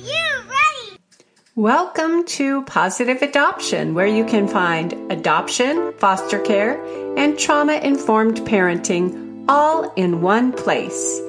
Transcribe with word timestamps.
you 0.00 0.42
ready? 0.48 0.98
Welcome 1.54 2.24
to 2.24 2.62
Positive 2.62 3.20
Adoption, 3.20 3.94
where 3.94 4.06
you 4.06 4.24
can 4.24 4.48
find 4.48 4.92
adoption, 5.12 5.92
foster 5.98 6.38
care, 6.38 6.82
and 7.16 7.38
trauma 7.38 7.74
informed 7.74 8.38
parenting 8.38 9.44
all 9.48 9.92
in 9.94 10.22
one 10.22 10.52
place. 10.52 11.20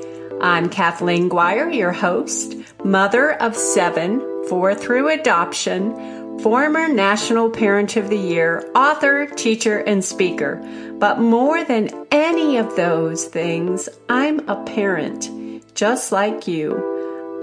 I'm 0.42 0.70
Kathleen 0.70 1.30
Guire, 1.30 1.70
your 1.70 1.92
host, 1.92 2.56
mother 2.84 3.34
of 3.42 3.56
seven, 3.56 4.20
four 4.48 4.74
through 4.76 5.10
adoption, 5.10 6.40
former 6.40 6.88
National 6.88 7.50
Parent 7.50 7.98
of 7.98 8.10
the 8.10 8.18
Year, 8.18 8.70
author, 8.76 9.26
teacher, 9.26 9.80
and 9.80 10.04
speaker. 10.04 10.62
But 11.00 11.20
more 11.20 11.64
than 11.64 11.90
any 12.12 12.58
of 12.58 12.76
those 12.76 13.26
things, 13.26 13.90
I'm 14.10 14.48
a 14.48 14.64
parent, 14.64 15.30
just 15.76 16.12
like 16.12 16.48
you. 16.48 16.93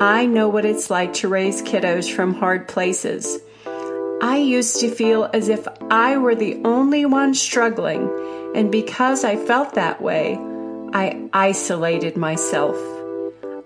I 0.03 0.25
know 0.25 0.48
what 0.48 0.64
it's 0.64 0.89
like 0.89 1.12
to 1.14 1.29
raise 1.29 1.61
kiddos 1.61 2.11
from 2.11 2.33
hard 2.33 2.69
places. 2.69 3.38
I 4.23 4.38
used 4.38 4.80
to 4.80 4.91
feel 4.91 5.29
as 5.34 5.51
if 5.51 5.69
I 5.91 6.16
were 6.16 6.34
the 6.34 6.59
only 6.65 7.05
one 7.05 7.34
struggling, 7.34 8.09
and 8.55 8.73
because 8.73 9.24
I 9.24 9.37
felt 9.37 9.74
that 9.74 10.01
way, 10.01 10.38
I 10.95 11.29
isolated 11.34 12.16
myself. 12.16 12.77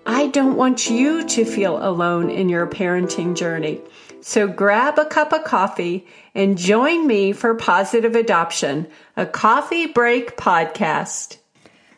I 0.05 0.27
don't 0.27 0.57
want 0.57 0.89
you 0.89 1.25
to 1.25 1.45
feel 1.45 1.77
alone 1.77 2.29
in 2.29 2.49
your 2.49 2.67
parenting 2.67 3.37
journey. 3.37 3.79
So 4.19 4.45
grab 4.45 4.99
a 4.99 5.05
cup 5.05 5.31
of 5.31 5.45
coffee 5.45 6.05
and 6.33 6.57
join 6.57 7.07
me 7.07 7.31
for 7.31 7.55
Positive 7.55 8.13
Adoption, 8.13 8.87
a 9.15 9.25
coffee 9.25 9.87
break 9.87 10.35
podcast. 10.35 11.37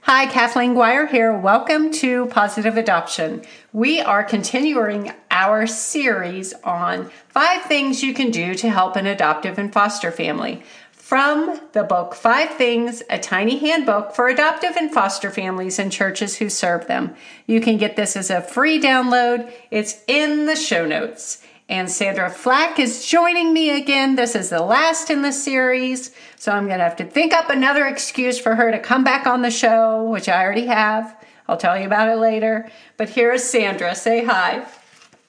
Hi, 0.10 0.26
Kathleen 0.26 0.74
Guire 0.74 1.06
here. 1.06 1.38
Welcome 1.38 1.92
to 1.96 2.28
Positive 2.28 2.78
Adoption. 2.78 3.44
We 3.74 4.00
are 4.00 4.24
continuing 4.24 5.12
our 5.30 5.68
series 5.68 6.54
on 6.64 7.12
five 7.28 7.64
things 7.64 8.02
you 8.02 8.14
can 8.14 8.32
do 8.32 8.56
to 8.56 8.70
help 8.70 8.96
an 8.96 9.06
adoptive 9.06 9.60
and 9.60 9.74
foster 9.74 10.10
family 10.10 10.64
from 10.94 11.60
the 11.74 11.84
book 11.84 12.16
Five 12.16 12.52
Things, 12.52 13.04
a 13.10 13.20
tiny 13.20 13.58
handbook 13.58 14.16
for 14.16 14.30
adoptive 14.30 14.78
and 14.78 14.94
foster 14.94 15.30
families 15.30 15.78
and 15.78 15.92
churches 15.92 16.38
who 16.38 16.48
serve 16.48 16.88
them. 16.88 17.14
You 17.46 17.60
can 17.60 17.76
get 17.76 17.98
this 17.98 18.16
as 18.16 18.30
a 18.30 18.40
free 18.40 18.82
download. 18.82 19.52
It's 19.72 20.06
in 20.08 20.46
the 20.46 20.56
show 20.56 20.86
notes. 20.86 21.44
And 21.70 21.92
Sandra 21.92 22.30
Flack 22.30 22.80
is 22.80 23.06
joining 23.06 23.52
me 23.52 23.72
again. 23.72 24.16
This 24.16 24.36
is 24.36 24.50
the 24.50 24.62
last 24.62 25.10
in 25.10 25.22
the 25.22 25.34
series, 25.34 26.12
so 26.38 26.54
I'm 26.54 26.68
going 26.68 26.78
to 26.78 26.84
have 26.86 26.96
to 26.96 27.04
think 27.04 27.34
up 27.34 27.50
another 27.50 27.86
excuse 27.86 28.40
for 28.40 28.56
her 28.56 28.72
to 28.72 28.80
come 28.80 29.04
back 29.04 29.28
on 29.28 29.42
the 29.42 29.52
show, 29.52 30.06
which 30.06 30.30
I 30.30 30.42
already 30.42 30.68
have. 30.68 31.14
I'll 31.46 31.58
tell 31.58 31.78
you 31.78 31.86
about 31.86 32.08
it 32.08 32.20
later. 32.20 32.70
But 32.96 33.10
here 33.10 33.34
is 33.34 33.44
Sandra. 33.44 33.96
Say 33.96 34.24
hi. 34.24 34.66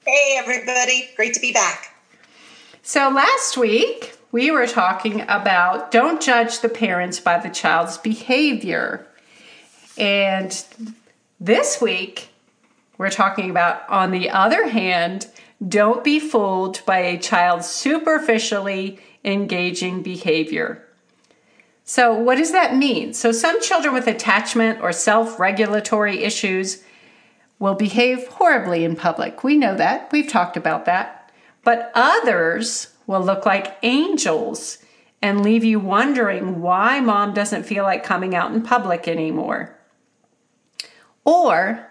Hey, 0.06 0.36
everybody. 0.38 1.10
Great 1.16 1.34
to 1.34 1.40
be 1.40 1.52
back. 1.52 1.92
So 2.82 3.08
last 3.08 3.56
week, 3.56 4.16
we 4.30 4.52
were 4.52 4.68
talking 4.68 5.22
about 5.22 5.90
don't 5.90 6.22
judge 6.22 6.60
the 6.60 6.68
parents 6.68 7.18
by 7.18 7.38
the 7.38 7.50
child's 7.50 7.98
behavior. 7.98 9.08
And 9.96 10.64
this 11.40 11.80
week, 11.80 12.28
we're 12.96 13.10
talking 13.10 13.50
about, 13.50 13.88
on 13.88 14.12
the 14.12 14.30
other 14.30 14.68
hand, 14.68 15.26
don't 15.66 16.04
be 16.04 16.20
fooled 16.20 16.84
by 16.86 16.98
a 16.98 17.18
child's 17.18 17.66
superficially 17.66 19.00
engaging 19.24 20.02
behavior. 20.02 20.84
So, 21.84 22.12
what 22.12 22.36
does 22.36 22.52
that 22.52 22.76
mean? 22.76 23.14
So, 23.14 23.32
some 23.32 23.60
children 23.62 23.94
with 23.94 24.06
attachment 24.06 24.80
or 24.80 24.92
self 24.92 25.40
regulatory 25.40 26.22
issues 26.22 26.84
will 27.58 27.74
behave 27.74 28.26
horribly 28.28 28.84
in 28.84 28.94
public. 28.94 29.42
We 29.42 29.56
know 29.56 29.74
that. 29.74 30.12
We've 30.12 30.28
talked 30.28 30.56
about 30.56 30.84
that. 30.84 31.30
But 31.64 31.90
others 31.94 32.94
will 33.06 33.22
look 33.22 33.44
like 33.46 33.78
angels 33.82 34.78
and 35.20 35.42
leave 35.42 35.64
you 35.64 35.80
wondering 35.80 36.60
why 36.60 37.00
mom 37.00 37.34
doesn't 37.34 37.64
feel 37.64 37.82
like 37.82 38.04
coming 38.04 38.34
out 38.34 38.52
in 38.52 38.62
public 38.62 39.08
anymore. 39.08 39.76
Or 41.24 41.87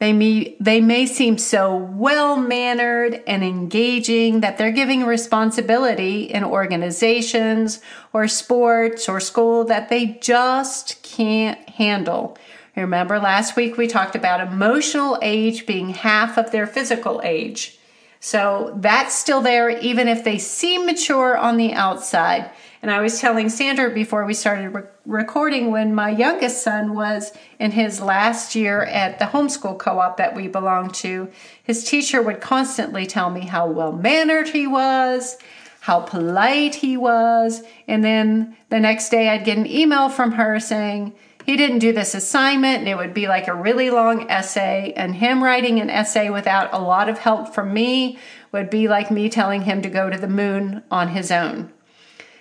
they 0.00 0.12
may, 0.12 0.56
they 0.60 0.80
may 0.80 1.06
seem 1.06 1.38
so 1.38 1.76
well 1.76 2.36
mannered 2.36 3.22
and 3.26 3.44
engaging 3.44 4.40
that 4.40 4.58
they're 4.58 4.72
giving 4.72 5.04
responsibility 5.04 6.24
in 6.24 6.44
organizations 6.44 7.80
or 8.12 8.26
sports 8.26 9.08
or 9.08 9.20
school 9.20 9.64
that 9.64 9.88
they 9.88 10.18
just 10.20 11.02
can't 11.02 11.68
handle. 11.70 12.36
Remember 12.76 13.20
last 13.20 13.54
week 13.54 13.76
we 13.76 13.86
talked 13.86 14.16
about 14.16 14.40
emotional 14.40 15.18
age 15.22 15.64
being 15.64 15.90
half 15.90 16.36
of 16.36 16.50
their 16.50 16.66
physical 16.66 17.20
age. 17.22 17.78
So 18.24 18.72
that's 18.76 19.14
still 19.14 19.42
there 19.42 19.68
even 19.68 20.08
if 20.08 20.24
they 20.24 20.38
seem 20.38 20.86
mature 20.86 21.36
on 21.36 21.58
the 21.58 21.74
outside. 21.74 22.50
And 22.80 22.90
I 22.90 23.02
was 23.02 23.20
telling 23.20 23.50
Sandra 23.50 23.90
before 23.90 24.24
we 24.24 24.32
started 24.32 24.70
re- 24.70 24.84
recording 25.04 25.70
when 25.70 25.94
my 25.94 26.08
youngest 26.08 26.62
son 26.62 26.94
was 26.94 27.34
in 27.58 27.72
his 27.72 28.00
last 28.00 28.54
year 28.54 28.84
at 28.84 29.18
the 29.18 29.26
homeschool 29.26 29.78
co 29.78 29.98
op 29.98 30.16
that 30.16 30.34
we 30.34 30.48
belong 30.48 30.90
to, 30.92 31.28
his 31.64 31.84
teacher 31.84 32.22
would 32.22 32.40
constantly 32.40 33.04
tell 33.04 33.28
me 33.28 33.42
how 33.42 33.66
well 33.66 33.92
mannered 33.92 34.48
he 34.48 34.66
was, 34.66 35.36
how 35.80 36.00
polite 36.00 36.76
he 36.76 36.96
was. 36.96 37.62
And 37.86 38.02
then 38.02 38.56
the 38.70 38.80
next 38.80 39.10
day 39.10 39.28
I'd 39.28 39.44
get 39.44 39.58
an 39.58 39.66
email 39.66 40.08
from 40.08 40.32
her 40.32 40.58
saying, 40.60 41.12
he 41.44 41.56
didn't 41.56 41.78
do 41.78 41.92
this 41.92 42.14
assignment 42.14 42.78
and 42.78 42.88
it 42.88 42.96
would 42.96 43.14
be 43.14 43.28
like 43.28 43.48
a 43.48 43.54
really 43.54 43.90
long 43.90 44.30
essay 44.30 44.92
and 44.96 45.14
him 45.14 45.42
writing 45.42 45.80
an 45.80 45.90
essay 45.90 46.30
without 46.30 46.72
a 46.72 46.78
lot 46.78 47.08
of 47.08 47.18
help 47.18 47.54
from 47.54 47.72
me 47.72 48.18
would 48.52 48.70
be 48.70 48.88
like 48.88 49.10
me 49.10 49.28
telling 49.28 49.62
him 49.62 49.82
to 49.82 49.88
go 49.88 50.08
to 50.08 50.18
the 50.18 50.28
moon 50.28 50.82
on 50.90 51.08
his 51.08 51.30
own 51.30 51.72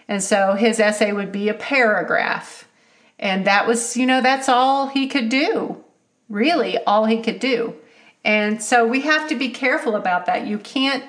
and 0.08 0.24
so 0.24 0.54
his 0.54 0.80
essay 0.80 1.12
would 1.12 1.32
be 1.32 1.50
a 1.50 1.54
paragraph. 1.54 2.68
And 3.20 3.46
that 3.46 3.68
was, 3.68 3.96
you 3.96 4.06
know, 4.06 4.22
that's 4.22 4.50
all 4.50 4.88
he 4.88 5.08
could 5.08 5.30
do. 5.30 5.84
Really, 6.30 6.78
all 6.80 7.06
he 7.06 7.22
could 7.22 7.40
do. 7.40 7.76
And 8.26 8.62
so 8.62 8.88
we 8.88 9.02
have 9.02 9.28
to 9.30 9.36
be 9.36 9.50
careful 9.50 9.96
about 9.96 10.26
that. 10.26 10.48
You 10.48 10.58
can't 10.58 11.04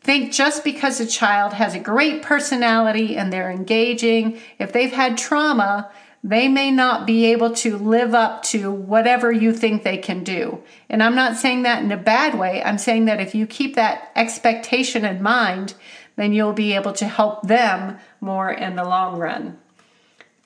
think 0.00 0.32
just 0.32 0.64
because 0.64 1.00
a 1.00 1.06
child 1.06 1.54
has 1.54 1.74
a 1.74 1.80
great 1.80 2.22
personality 2.22 3.16
and 3.16 3.32
they're 3.32 3.50
engaging, 3.50 4.40
if 4.58 4.72
they've 4.72 4.92
had 4.92 5.18
trauma, 5.18 5.90
they 6.24 6.48
may 6.48 6.70
not 6.70 7.06
be 7.06 7.26
able 7.26 7.52
to 7.52 7.76
live 7.76 8.14
up 8.14 8.42
to 8.42 8.70
whatever 8.70 9.30
you 9.30 9.52
think 9.52 9.82
they 9.82 9.96
can 9.96 10.24
do. 10.24 10.62
And 10.88 11.02
I'm 11.02 11.14
not 11.14 11.36
saying 11.36 11.62
that 11.62 11.82
in 11.82 11.92
a 11.92 11.96
bad 11.96 12.38
way. 12.38 12.62
I'm 12.62 12.78
saying 12.78 13.04
that 13.04 13.20
if 13.20 13.34
you 13.34 13.46
keep 13.46 13.76
that 13.76 14.10
expectation 14.16 15.04
in 15.04 15.22
mind, 15.22 15.74
then 16.16 16.32
you'll 16.32 16.52
be 16.52 16.72
able 16.72 16.92
to 16.94 17.06
help 17.06 17.46
them 17.46 17.98
more 18.20 18.50
in 18.50 18.76
the 18.76 18.84
long 18.84 19.18
run. 19.18 19.58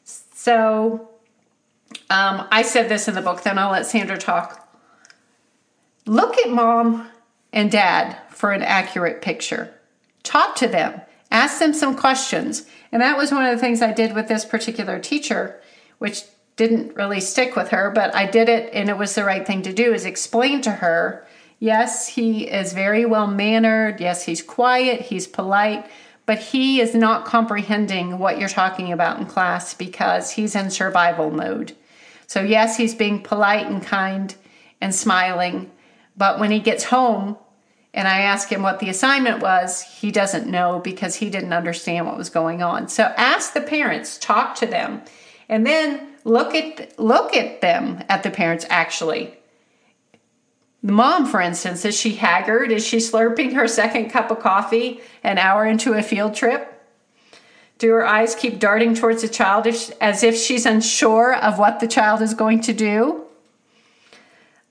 So, 0.05 1.11
um, 2.09 2.49
I 2.51 2.63
said 2.63 2.89
this 2.89 3.09
in 3.09 3.15
the 3.15 3.23
book, 3.23 3.43
then 3.43 3.59
I'll 3.59 3.71
let 3.71 3.87
Sandra 3.87 4.19
talk. 4.19 4.69
Look 6.07 6.37
at 6.39 6.51
mom 6.51 7.09
and 7.53 7.71
dad 7.71 8.17
for 8.31 8.53
an 8.53 8.63
accurate 8.63 9.23
picture. 9.23 9.75
Talk 10.23 10.57
to 10.57 10.69
them, 10.69 11.01
ask 11.31 11.59
them 11.59 11.73
some 11.73 11.97
questions. 11.97 12.67
And 12.93 13.03
that 13.03 13.17
was 13.17 13.33
one 13.33 13.45
of 13.45 13.55
the 13.55 13.61
things 13.61 13.83
I 13.83 13.93
did 13.93 14.15
with 14.15 14.29
this 14.29 14.45
particular 14.45 14.99
teacher, 14.99 15.61
which 15.99 16.23
didn't 16.57 16.97
really 16.97 17.21
stick 17.21 17.57
with 17.57 17.69
her, 17.69 17.91
but 17.91 18.15
I 18.15 18.27
did 18.27 18.49
it 18.49 18.73
and 18.75 18.89
it 18.89 18.99
was 18.99 19.15
the 19.15 19.25
right 19.25 19.47
thing 19.47 19.63
to 19.63 19.73
do 19.73 19.95
is 19.95 20.05
explain 20.05 20.61
to 20.63 20.73
her 20.73 21.27
Yes, 21.63 22.09
he 22.09 22.49
is 22.49 22.73
very 22.73 23.05
well 23.05 23.27
mannered. 23.27 24.01
Yes, 24.01 24.25
he's 24.25 24.43
quiet, 24.43 25.03
he's 25.03 25.27
polite, 25.27 25.87
but 26.25 26.39
he 26.39 26.81
is 26.81 26.95
not 26.95 27.27
comprehending 27.27 28.19
what 28.19 28.39
you're 28.39 28.49
talking 28.49 28.91
about 28.91 29.19
in 29.21 29.27
class 29.27 29.75
because 29.75 30.31
he's 30.31 30.57
in 30.57 30.71
survival 30.71 31.31
mode. 31.31 31.77
So, 32.27 32.41
yes, 32.41 32.79
he's 32.79 32.95
being 32.95 33.23
polite 33.23 33.67
and 33.67 33.83
kind 33.83 34.35
and 34.81 34.95
smiling, 34.95 35.71
but 36.17 36.41
when 36.41 36.51
he 36.51 36.61
gets 36.61 36.85
home 36.85 37.37
and 37.93 38.07
I 38.07 38.21
ask 38.21 38.49
him 38.49 38.63
what 38.63 38.79
the 38.79 38.89
assignment 38.89 39.41
was, 39.41 39.83
he 39.83 40.11
doesn't 40.11 40.47
know 40.47 40.79
because 40.79 41.17
he 41.17 41.31
didn't 41.31 41.53
understand 41.53 42.07
what 42.07 42.17
was 42.17 42.31
going 42.31 42.63
on. 42.63 42.89
So, 42.89 43.05
ask 43.17 43.53
the 43.53 43.61
parents, 43.61 44.19
talk 44.19 44.55
to 44.57 44.67
them, 44.67 45.03
and 45.49 45.67
then 45.67 46.09
look 46.25 46.55
at 46.55 46.99
look 46.99 47.35
at 47.35 47.61
them 47.61 48.05
at 48.09 48.23
the 48.23 48.31
parents 48.31 48.67
actually 48.69 49.37
the 50.83 50.93
mom, 50.93 51.27
for 51.27 51.41
instance, 51.41 51.85
is 51.85 51.99
she 51.99 52.15
haggard? 52.15 52.73
Is 52.73 52.87
she 52.87 52.99
slurping 52.99 53.53
her 53.53 53.69
second 53.69 54.11
cup 54.11 54.31
of 54.31 54.41
coffee 54.41 55.01
an 55.23 55.37
hour 55.37 55.67
into 55.67 55.93
a 55.93 56.03
field 56.03 56.35
trip? 56.35 56.67
Do 57.79 57.91
her 57.91 58.07
eyes 58.07 58.35
keep 58.35 58.59
darting 58.59 58.95
towards 58.95 59.23
the 59.23 59.29
child 59.29 59.67
as 59.67 60.23
if 60.23 60.37
she's 60.37 60.67
unsure 60.67 61.35
of 61.35 61.59
what 61.59 61.81
the 61.81 61.89
child 61.89 62.23
is 62.23 62.35
going 62.35 62.61
to 62.63 62.73
do? 62.73 63.25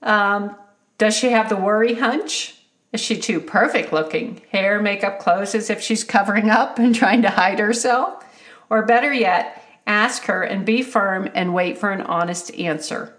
Um, 0.02 0.56
does 0.98 1.16
she 1.16 1.30
have 1.30 1.48
the 1.48 1.56
worry 1.56 1.94
hunch? 1.94 2.59
Is 2.92 3.00
she 3.00 3.18
too 3.18 3.40
perfect 3.40 3.92
looking? 3.92 4.40
Hair, 4.50 4.80
makeup, 4.80 5.20
clothes 5.20 5.54
as 5.54 5.70
if 5.70 5.80
she's 5.80 6.02
covering 6.02 6.50
up 6.50 6.78
and 6.78 6.94
trying 6.94 7.22
to 7.22 7.30
hide 7.30 7.58
herself? 7.58 8.24
Or 8.68 8.82
better 8.82 9.12
yet, 9.12 9.64
ask 9.86 10.24
her 10.24 10.42
and 10.42 10.64
be 10.64 10.82
firm 10.82 11.28
and 11.34 11.54
wait 11.54 11.78
for 11.78 11.90
an 11.90 12.00
honest 12.02 12.52
answer. 12.54 13.14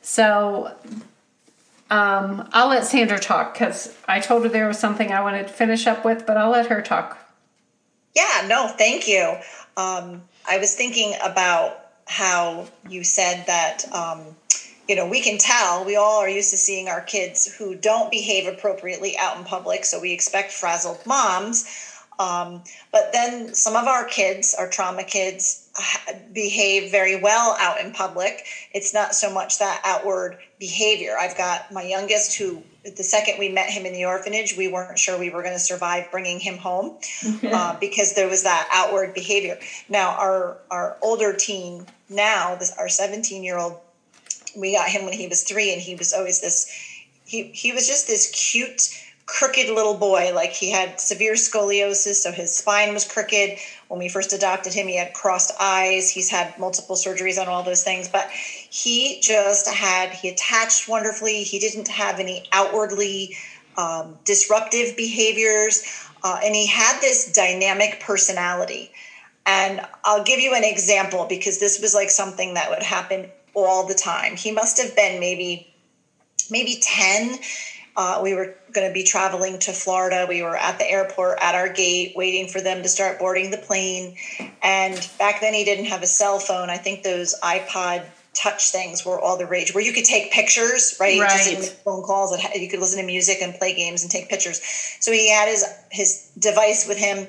So 0.00 0.74
um, 1.90 2.48
I'll 2.52 2.68
let 2.68 2.84
Sandra 2.84 3.18
talk 3.18 3.52
because 3.52 3.94
I 4.08 4.20
told 4.20 4.44
her 4.44 4.48
there 4.48 4.66
was 4.66 4.78
something 4.78 5.12
I 5.12 5.20
wanted 5.20 5.46
to 5.48 5.52
finish 5.52 5.86
up 5.86 6.04
with, 6.04 6.26
but 6.26 6.36
I'll 6.36 6.50
let 6.50 6.66
her 6.68 6.80
talk. 6.80 7.18
Yeah, 8.14 8.46
no, 8.46 8.68
thank 8.68 9.06
you. 9.06 9.36
Um, 9.76 10.22
I 10.48 10.58
was 10.58 10.74
thinking 10.74 11.14
about 11.22 11.78
how 12.06 12.66
you 12.88 13.04
said 13.04 13.44
that, 13.46 13.84
um, 13.92 14.20
you 14.88 14.96
know, 14.96 15.06
we 15.06 15.20
can 15.20 15.38
tell, 15.38 15.84
we 15.84 15.96
all 15.96 16.18
are 16.18 16.28
used 16.28 16.50
to 16.50 16.56
seeing 16.56 16.88
our 16.88 17.00
kids 17.00 17.52
who 17.54 17.74
don't 17.74 18.10
behave 18.10 18.46
appropriately 18.46 19.16
out 19.16 19.36
in 19.36 19.44
public, 19.44 19.84
so 19.84 20.00
we 20.00 20.12
expect 20.12 20.52
frazzled 20.52 21.04
moms. 21.06 21.64
Um, 22.18 22.62
but 22.92 23.12
then 23.12 23.54
some 23.54 23.74
of 23.74 23.86
our 23.86 24.04
kids, 24.04 24.54
our 24.56 24.68
trauma 24.68 25.02
kids, 25.02 25.68
behave 26.32 26.90
very 26.90 27.20
well 27.20 27.56
out 27.58 27.80
in 27.80 27.92
public. 27.92 28.44
It's 28.72 28.92
not 28.92 29.14
so 29.14 29.32
much 29.32 29.58
that 29.58 29.80
outward 29.84 30.38
behavior. 30.58 31.16
I've 31.18 31.36
got 31.36 31.72
my 31.72 31.82
youngest 31.82 32.36
who, 32.36 32.62
the 32.84 33.02
second 33.02 33.38
we 33.38 33.48
met 33.48 33.70
him 33.70 33.86
in 33.86 33.92
the 33.92 34.04
orphanage, 34.04 34.56
we 34.56 34.68
weren't 34.68 34.98
sure 34.98 35.18
we 35.18 35.30
were 35.30 35.42
going 35.42 35.54
to 35.54 35.60
survive 35.60 36.10
bringing 36.10 36.38
him 36.38 36.58
home 36.58 36.98
uh, 37.44 37.78
because 37.80 38.14
there 38.14 38.28
was 38.28 38.42
that 38.42 38.68
outward 38.72 39.14
behavior. 39.14 39.58
Now, 39.88 40.10
our 40.10 40.58
our 40.70 40.96
older 41.00 41.32
teen 41.32 41.86
now, 42.08 42.56
this, 42.56 42.72
our 42.76 42.88
17 42.88 43.42
year 43.42 43.58
old, 43.58 43.78
we 44.56 44.74
got 44.74 44.88
him 44.88 45.04
when 45.04 45.14
he 45.14 45.28
was 45.28 45.42
three, 45.42 45.72
and 45.72 45.80
he 45.80 45.94
was 45.94 46.12
always 46.12 46.40
this. 46.40 46.70
He 47.24 47.44
he 47.52 47.72
was 47.72 47.86
just 47.86 48.06
this 48.06 48.30
cute 48.30 48.90
crooked 49.26 49.68
little 49.68 49.94
boy. 49.94 50.32
Like 50.34 50.52
he 50.52 50.70
had 50.70 51.00
severe 51.00 51.34
scoliosis, 51.34 52.16
so 52.16 52.32
his 52.32 52.54
spine 52.54 52.92
was 52.92 53.06
crooked. 53.06 53.58
When 53.88 53.98
we 53.98 54.08
first 54.08 54.32
adopted 54.32 54.74
him, 54.74 54.86
he 54.86 54.96
had 54.96 55.12
crossed 55.14 55.52
eyes. 55.60 56.10
He's 56.10 56.28
had 56.28 56.58
multiple 56.58 56.96
surgeries 56.96 57.40
on 57.40 57.48
all 57.48 57.62
those 57.62 57.82
things, 57.82 58.08
but 58.08 58.30
he 58.30 59.20
just 59.20 59.68
had, 59.68 60.10
he 60.10 60.28
attached 60.28 60.88
wonderfully. 60.88 61.42
He 61.42 61.58
didn't 61.58 61.88
have 61.88 62.18
any 62.18 62.44
outwardly 62.52 63.36
um, 63.76 64.18
disruptive 64.24 64.96
behaviors, 64.96 65.82
uh, 66.22 66.40
and 66.42 66.54
he 66.54 66.66
had 66.66 67.00
this 67.00 67.32
dynamic 67.32 68.00
personality. 68.00 68.92
And 69.44 69.80
I'll 70.04 70.22
give 70.22 70.40
you 70.40 70.54
an 70.54 70.64
example 70.64 71.26
because 71.28 71.58
this 71.58 71.80
was 71.80 71.94
like 71.94 72.10
something 72.10 72.54
that 72.54 72.70
would 72.70 72.82
happen 72.82 73.30
all 73.54 73.86
the 73.86 73.94
time. 73.94 74.36
He 74.36 74.52
must 74.52 74.80
have 74.80 74.94
been 74.96 75.20
maybe 75.20 75.68
maybe 76.50 76.80
10 76.82 77.38
uh, 77.96 78.20
we 78.22 78.34
were 78.34 78.54
going 78.72 78.88
to 78.88 78.92
be 78.92 79.02
traveling 79.02 79.58
to 79.58 79.72
Florida. 79.72 80.26
We 80.28 80.42
were 80.42 80.56
at 80.56 80.78
the 80.78 80.90
airport 80.90 81.38
at 81.42 81.54
our 81.54 81.70
gate 81.70 82.14
waiting 82.16 82.48
for 82.48 82.60
them 82.60 82.82
to 82.82 82.88
start 82.88 83.18
boarding 83.18 83.50
the 83.50 83.58
plane. 83.58 84.16
And 84.62 84.94
back 85.18 85.40
then, 85.40 85.52
he 85.52 85.64
didn't 85.64 85.86
have 85.86 86.02
a 86.02 86.06
cell 86.06 86.38
phone. 86.38 86.70
I 86.70 86.78
think 86.78 87.02
those 87.02 87.34
iPod 87.42 88.04
touch 88.34 88.70
things 88.70 89.04
were 89.04 89.20
all 89.20 89.36
the 89.36 89.46
rage 89.46 89.74
where 89.74 89.84
you 89.84 89.92
could 89.92 90.06
take 90.06 90.32
pictures 90.32 90.96
right, 90.98 91.20
right. 91.20 91.54
just 91.54 91.74
phone 91.84 92.02
calls 92.02 92.32
and 92.32 92.42
you 92.54 92.66
could 92.66 92.80
listen 92.80 92.98
to 92.98 93.04
music 93.04 93.42
and 93.42 93.52
play 93.56 93.74
games 93.74 94.00
and 94.02 94.10
take 94.10 94.26
pictures 94.30 94.58
so 95.00 95.12
he 95.12 95.30
had 95.30 95.50
his 95.50 95.62
his 95.90 96.30
device 96.38 96.88
with 96.88 96.96
him 96.96 97.26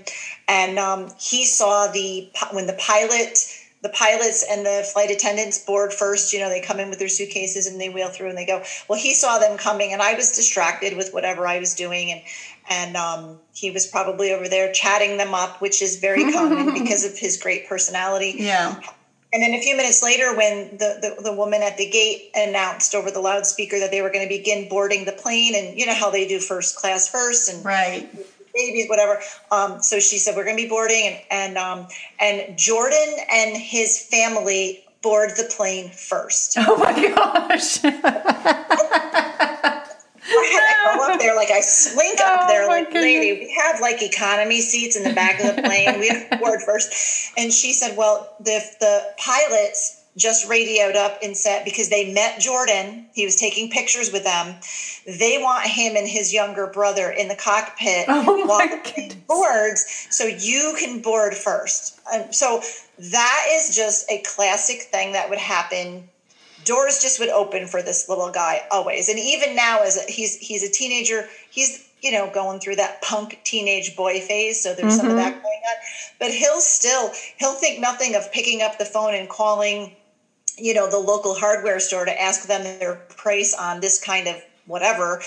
and 0.47 0.79
um, 0.79 1.11
he 1.19 1.43
saw 1.43 1.87
the 1.87 2.31
when 2.53 2.67
the 2.67 2.73
pilot 2.79 3.37
the 3.83 3.89
pilots 3.89 4.45
and 4.50 4.65
the 4.65 4.88
flight 4.91 5.12
attendants 5.12 5.63
board 5.63 5.94
first. 5.94 6.33
You 6.33 6.39
know, 6.39 6.50
they 6.50 6.62
come 6.62 6.80
in 6.80 6.89
with 6.89 7.00
their 7.00 7.09
suitcases 7.09 7.68
and 7.68 7.80
they 7.80 7.89
wheel 7.89 8.07
through 8.07 8.30
and 8.30 8.38
they 8.38 8.45
go. 8.45 8.63
Well, 8.88 8.97
he 8.97 9.13
saw 9.13 9.38
them 9.38 9.57
coming, 9.57 9.94
and 9.94 10.01
I 10.01 10.15
was 10.15 10.31
distracted 10.31 10.97
with 10.97 11.13
whatever 11.13 11.45
I 11.45 11.59
was 11.59 11.75
doing, 11.75 12.12
and 12.12 12.21
and 12.69 12.95
um, 12.95 13.39
he 13.53 13.69
was 13.69 13.85
probably 13.85 14.31
over 14.31 14.47
there 14.47 14.71
chatting 14.71 15.18
them 15.18 15.33
up, 15.33 15.62
which 15.62 15.81
is 15.81 16.00
very 16.00 16.31
common 16.33 16.74
because 16.74 17.03
of 17.06 17.18
his 17.18 17.38
great 17.38 17.68
personality. 17.68 18.35
Yeah. 18.38 18.80
And 19.33 19.41
then 19.41 19.56
a 19.56 19.62
few 19.62 19.75
minutes 19.75 20.03
later, 20.03 20.38
when 20.38 20.77
the, 20.77 21.15
the, 21.18 21.24
the, 21.24 21.33
woman 21.33 21.63
at 21.63 21.75
the 21.75 21.89
gate 21.89 22.30
announced 22.35 22.94
over 22.94 23.09
the 23.09 23.19
loudspeaker 23.19 23.80
that 23.80 23.89
they 23.89 24.03
were 24.03 24.12
going 24.12 24.24
to 24.24 24.30
begin 24.30 24.69
boarding 24.69 25.06
the 25.06 25.12
plane, 25.12 25.56
and 25.56 25.77
you 25.77 25.88
know 25.88 25.95
how 25.95 26.12
they 26.12 26.27
do 26.27 26.39
first 26.39 26.75
class 26.75 27.09
first, 27.09 27.51
and 27.51 27.65
right 27.65 28.07
babies, 28.53 28.88
whatever. 28.88 29.19
Um, 29.51 29.81
so 29.81 30.00
she 30.00 30.17
said, 30.17 30.35
we're 30.35 30.45
going 30.45 30.57
to 30.57 30.63
be 30.63 30.69
boarding. 30.69 31.19
And, 31.31 31.31
and, 31.31 31.57
um, 31.57 31.88
and 32.19 32.57
Jordan 32.57 33.15
and 33.31 33.57
his 33.57 34.00
family 34.00 34.83
board 35.01 35.31
the 35.31 35.51
plane 35.55 35.89
first. 35.89 36.57
Oh 36.65 36.77
my 36.77 37.13
gosh. 37.15 37.83
I 40.25 40.95
go 40.95 41.13
up 41.13 41.19
there, 41.19 41.35
like 41.35 41.51
I 41.51 41.59
slink 41.59 42.19
up 42.21 42.41
oh 42.44 42.47
there, 42.47 42.67
like, 42.67 42.85
goodness. 42.85 43.03
lady, 43.03 43.33
we 43.33 43.59
have 43.61 43.81
like 43.81 44.01
economy 44.01 44.61
seats 44.61 44.95
in 44.95 45.03
the 45.03 45.13
back 45.13 45.44
of 45.44 45.56
the 45.56 45.61
plane. 45.61 45.99
we 45.99 46.07
have 46.07 46.39
board 46.39 46.61
first. 46.61 47.33
And 47.38 47.51
she 47.51 47.73
said, 47.73 47.97
well, 47.97 48.33
the, 48.39 48.61
the 48.79 49.13
pilots 49.17 50.02
just 50.15 50.48
radioed 50.48 50.95
up 50.95 51.18
and 51.24 51.36
said 51.36 51.65
because 51.65 51.89
they 51.89 52.13
met 52.13 52.39
Jordan, 52.39 53.07
he 53.13 53.25
was 53.25 53.36
taking 53.36 53.69
pictures 53.69 54.12
with 54.12 54.24
them. 54.24 54.56
They 55.07 55.39
want 55.39 55.65
him 55.65 55.95
and 55.95 56.07
his 56.07 56.33
younger 56.33 56.68
brother 56.68 57.10
in 57.10 57.27
the 57.27 57.36
cockpit 57.36 58.06
oh 58.07 58.45
the 58.95 59.15
boards, 59.27 60.07
so 60.10 60.25
you 60.25 60.75
can 60.77 61.01
board 61.01 61.33
first. 61.33 62.00
And 62.12 62.33
so 62.33 62.62
that 63.00 63.45
is 63.51 63.75
just 63.75 64.10
a 64.10 64.21
classic 64.21 64.83
thing 64.83 65.13
that 65.13 65.30
would 65.30 65.39
happen. 65.39 66.10
Doors 66.63 67.01
just 67.01 67.19
would 67.19 67.30
open 67.30 67.68
for 67.68 67.81
this 67.81 68.07
little 68.07 68.31
guy 68.31 68.62
always, 68.71 69.09
and 69.09 69.19
even 69.19 69.56
now, 69.56 69.81
as 69.81 69.98
a, 69.98 70.09
he's 70.09 70.38
he's 70.38 70.63
a 70.63 70.71
teenager, 70.71 71.27
he's 71.50 71.89
you 72.01 72.12
know 72.12 72.30
going 72.33 72.59
through 72.59 72.75
that 72.75 73.01
punk 73.01 73.39
teenage 73.44 73.98
boy 73.98 74.21
phase. 74.21 74.62
So 74.62 74.74
there's 74.74 74.94
mm-hmm. 74.94 75.01
some 75.01 75.09
of 75.09 75.16
that 75.18 75.33
mm-hmm. 75.33 75.42
going 75.42 75.62
on, 75.69 75.75
but 76.19 76.31
he'll 76.31 76.62
still 76.62 77.12
he'll 77.38 77.56
think 77.56 77.81
nothing 77.81 78.16
of 78.16 78.31
picking 78.31 78.62
up 78.62 78.77
the 78.77 78.86
phone 78.86 79.13
and 79.13 79.27
calling 79.27 79.94
you 80.57 80.73
know 80.73 80.89
the 80.89 81.00
local 81.00 81.33
hardware 81.33 81.79
store 81.79 82.05
to 82.05 82.21
ask 82.21 82.47
them 82.47 82.63
their 82.79 82.95
price 83.09 83.53
on 83.53 83.79
this 83.79 84.03
kind 84.03 84.27
of 84.27 84.35
whatever 84.65 85.21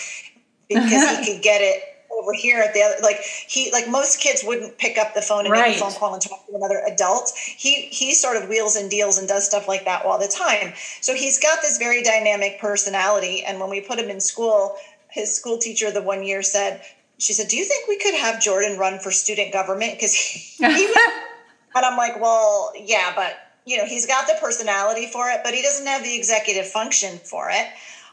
because 0.69 1.19
he 1.19 1.25
could 1.33 1.43
get 1.43 1.61
it 1.61 1.83
over 2.19 2.33
here 2.33 2.61
at 2.61 2.73
the 2.73 2.81
other 2.81 2.97
like 3.03 3.21
he 3.21 3.71
like 3.73 3.89
most 3.89 4.21
kids 4.21 4.43
wouldn't 4.45 4.79
pick 4.79 4.97
up 4.97 5.15
the 5.15 5.21
phone 5.21 5.45
and 5.45 5.51
right. 5.51 5.69
make 5.69 5.77
a 5.77 5.81
phone 5.81 5.93
call 5.93 6.15
and 6.15 6.23
talk 6.23 6.47
to 6.47 6.55
another 6.55 6.83
adult. 6.87 7.33
He 7.37 7.87
he 7.87 8.15
sort 8.15 8.37
of 8.37 8.49
wheels 8.49 8.77
and 8.77 8.91
deals 8.91 9.19
and 9.19 9.29
does 9.29 9.47
stuff 9.47 9.69
like 9.69 9.85
that 9.85 10.05
all 10.05 10.19
the 10.19 10.29
time. 10.29 10.73
So 11.01 11.15
he's 11.15 11.39
got 11.39 11.61
this 11.63 11.79
very 11.79 12.03
dynamic 12.03 12.59
personality 12.61 13.45
and 13.45 13.61
when 13.61 13.71
we 13.71 13.81
put 13.81 13.99
him 13.99 14.09
in 14.09 14.21
school 14.21 14.77
his 15.11 15.35
school 15.35 15.59
teacher 15.59 15.91
the 15.91 16.03
one 16.03 16.23
year 16.23 16.43
said 16.43 16.83
she 17.19 17.33
said 17.33 17.49
do 17.49 17.57
you 17.57 17.65
think 17.65 17.89
we 17.89 17.99
could 17.99 18.15
have 18.15 18.41
jordan 18.41 18.79
run 18.79 18.99
for 18.99 19.11
student 19.11 19.53
government? 19.53 19.95
Because 19.95 20.15
he, 20.15 20.39
he 20.59 20.87
was 20.87 20.97
and 21.75 21.85
i'm 21.85 21.97
like 21.97 22.21
well 22.21 22.73
yeah 22.77 23.13
but 23.15 23.46
you 23.67 23.77
know, 23.77 23.85
he's 23.85 24.07
got 24.07 24.27
the 24.27 24.35
personality 24.41 25.09
for 25.13 25.29
it, 25.29 25.41
but 25.45 25.53
he 25.53 25.61
doesn't 25.61 25.87
have 25.87 26.03
the 26.03 26.17
executive 26.17 26.67
function 26.67 27.19
for 27.19 27.51
it. 27.51 27.67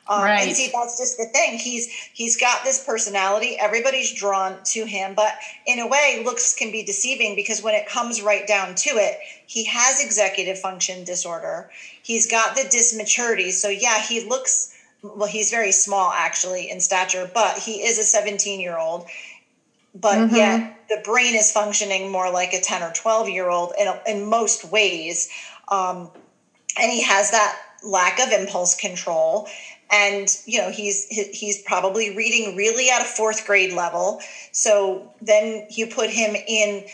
Um, 0.10 0.24
right. 0.24 0.48
And 0.48 0.56
see, 0.56 0.70
that's 0.74 0.98
just 0.98 1.18
the 1.18 1.26
thing. 1.26 1.58
He's 1.58 1.88
he's 1.88 2.36
got 2.36 2.66
this 2.66 2.84
personality. 2.84 3.56
Everybody's 3.58 4.14
drawn 4.14 4.58
to 4.66 4.84
him, 4.84 5.14
but 5.16 5.34
in 5.66 5.80
a 5.80 5.88
way, 5.88 6.22
looks 6.26 6.54
can 6.54 6.72
be 6.72 6.84
deceiving 6.84 7.36
because 7.36 7.64
when 7.64 7.74
it 7.74 7.88
comes 7.88 8.22
right 8.22 8.46
down 8.46 8.76
to 8.76 8.90
it, 8.90 9.20
he 9.46 9.64
has 9.66 10.04
executive 10.04 10.60
function 10.60 11.06
disorder. 11.06 11.70
He's 12.02 12.30
got 12.30 12.56
the 12.56 12.64
dysmaturity. 12.64 13.52
So 13.52 13.70
yeah, 13.70 14.02
he 14.02 14.28
looks 14.28 14.76
well. 15.04 15.30
He's 15.30 15.52
very 15.52 15.72
small 15.72 16.12
actually 16.12 16.70
in 16.70 16.82
stature, 16.82 17.32
but 17.34 17.60
he 17.60 17.84
is 17.84 17.98
a 17.98 18.04
17 18.04 18.60
year 18.60 18.78
old. 18.78 19.06
But 19.96 20.16
mm-hmm. 20.16 20.36
yet 20.36 20.88
the 20.90 21.02
brain 21.04 21.36
is 21.36 21.52
functioning 21.52 22.12
more 22.12 22.32
like 22.32 22.54
a 22.54 22.62
10 22.62 22.82
or 22.82 22.92
12 22.94 23.30
year 23.30 23.50
old 23.50 23.74
in, 23.80 23.88
in 24.08 24.30
most 24.30 24.66
ways. 24.72 25.30
Um, 25.68 26.10
and 26.80 26.92
he 26.92 27.04
has 27.04 27.32
that 27.32 27.60
lack 27.84 28.20
of 28.20 28.32
impulse 28.32 28.76
control. 28.76 29.48
And, 29.92 30.28
you 30.46 30.60
know, 30.60 30.72
he's, 30.72 31.06
he's 31.08 31.62
probably 31.62 32.16
reading 32.16 32.56
really 32.56 32.90
at 32.90 33.02
a 33.02 33.06
fourth 33.06 33.46
grade 33.46 33.74
level. 33.74 34.22
So 34.52 35.14
then 35.22 35.68
you 35.70 35.88
put 35.88 36.10
him 36.10 36.36
in 36.36 36.86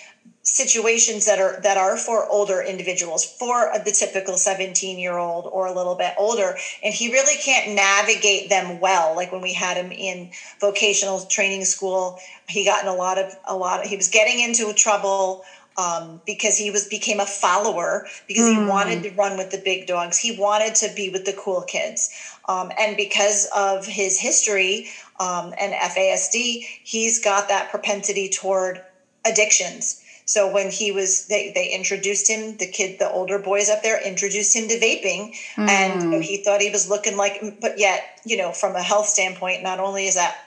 situations 0.51 1.25
that 1.27 1.39
are 1.39 1.59
that 1.61 1.77
are 1.77 1.95
for 1.95 2.27
older 2.27 2.59
individuals 2.61 3.23
for 3.23 3.71
the 3.85 3.91
typical 3.91 4.35
17 4.35 4.97
year 4.97 5.15
old 5.15 5.45
or 5.51 5.67
a 5.67 5.73
little 5.73 5.93
bit 5.93 6.13
older 6.17 6.57
and 6.83 6.91
he 6.91 7.11
really 7.11 7.39
can't 7.39 7.75
navigate 7.75 8.49
them 8.49 8.79
well 8.79 9.15
like 9.15 9.31
when 9.31 9.41
we 9.41 9.53
had 9.53 9.77
him 9.77 9.91
in 9.91 10.31
vocational 10.59 11.21
training 11.21 11.63
school 11.63 12.17
he 12.47 12.65
got 12.65 12.81
in 12.81 12.89
a 12.89 12.95
lot 12.95 13.19
of 13.19 13.31
a 13.47 13.55
lot 13.55 13.81
of 13.81 13.87
he 13.87 13.95
was 13.95 14.09
getting 14.09 14.39
into 14.39 14.73
trouble 14.73 15.43
um, 15.77 16.19
because 16.25 16.57
he 16.57 16.71
was 16.71 16.87
became 16.87 17.19
a 17.19 17.27
follower 17.27 18.07
because 18.27 18.45
mm. 18.45 18.55
he 18.55 18.61
hmm. 18.61 18.67
wanted 18.67 19.03
to 19.03 19.11
run 19.11 19.37
with 19.37 19.51
the 19.51 19.61
big 19.63 19.85
dogs 19.85 20.17
he 20.17 20.35
wanted 20.35 20.73
to 20.75 20.91
be 20.95 21.11
with 21.11 21.25
the 21.25 21.33
cool 21.33 21.61
kids 21.61 22.09
um, 22.47 22.71
and 22.79 22.97
because 22.97 23.47
of 23.55 23.85
his 23.85 24.19
history 24.19 24.87
um, 25.19 25.53
and 25.61 25.73
FASD 25.73 26.65
he's 26.83 27.23
got 27.23 27.49
that 27.49 27.69
propensity 27.69 28.29
toward 28.29 28.81
addictions 29.25 30.03
so 30.29 30.47
when 30.47 30.69
he 30.69 30.91
was, 30.91 31.25
they, 31.25 31.51
they 31.55 31.69
introduced 31.69 32.29
him, 32.29 32.55
the 32.57 32.67
kid, 32.67 32.99
the 32.99 33.09
older 33.09 33.39
boys 33.39 33.67
up 33.67 33.81
there 33.81 33.99
introduced 33.99 34.55
him 34.55 34.67
to 34.67 34.79
vaping. 34.79 35.33
Mm. 35.55 35.67
And 35.67 36.23
he 36.23 36.43
thought 36.43 36.61
he 36.61 36.69
was 36.69 36.87
looking 36.87 37.17
like, 37.17 37.41
but 37.59 37.79
yet, 37.79 38.21
you 38.25 38.37
know, 38.37 38.51
from 38.51 38.75
a 38.75 38.83
health 38.83 39.07
standpoint, 39.07 39.63
not 39.63 39.79
only 39.79 40.05
is 40.05 40.13
that 40.13 40.37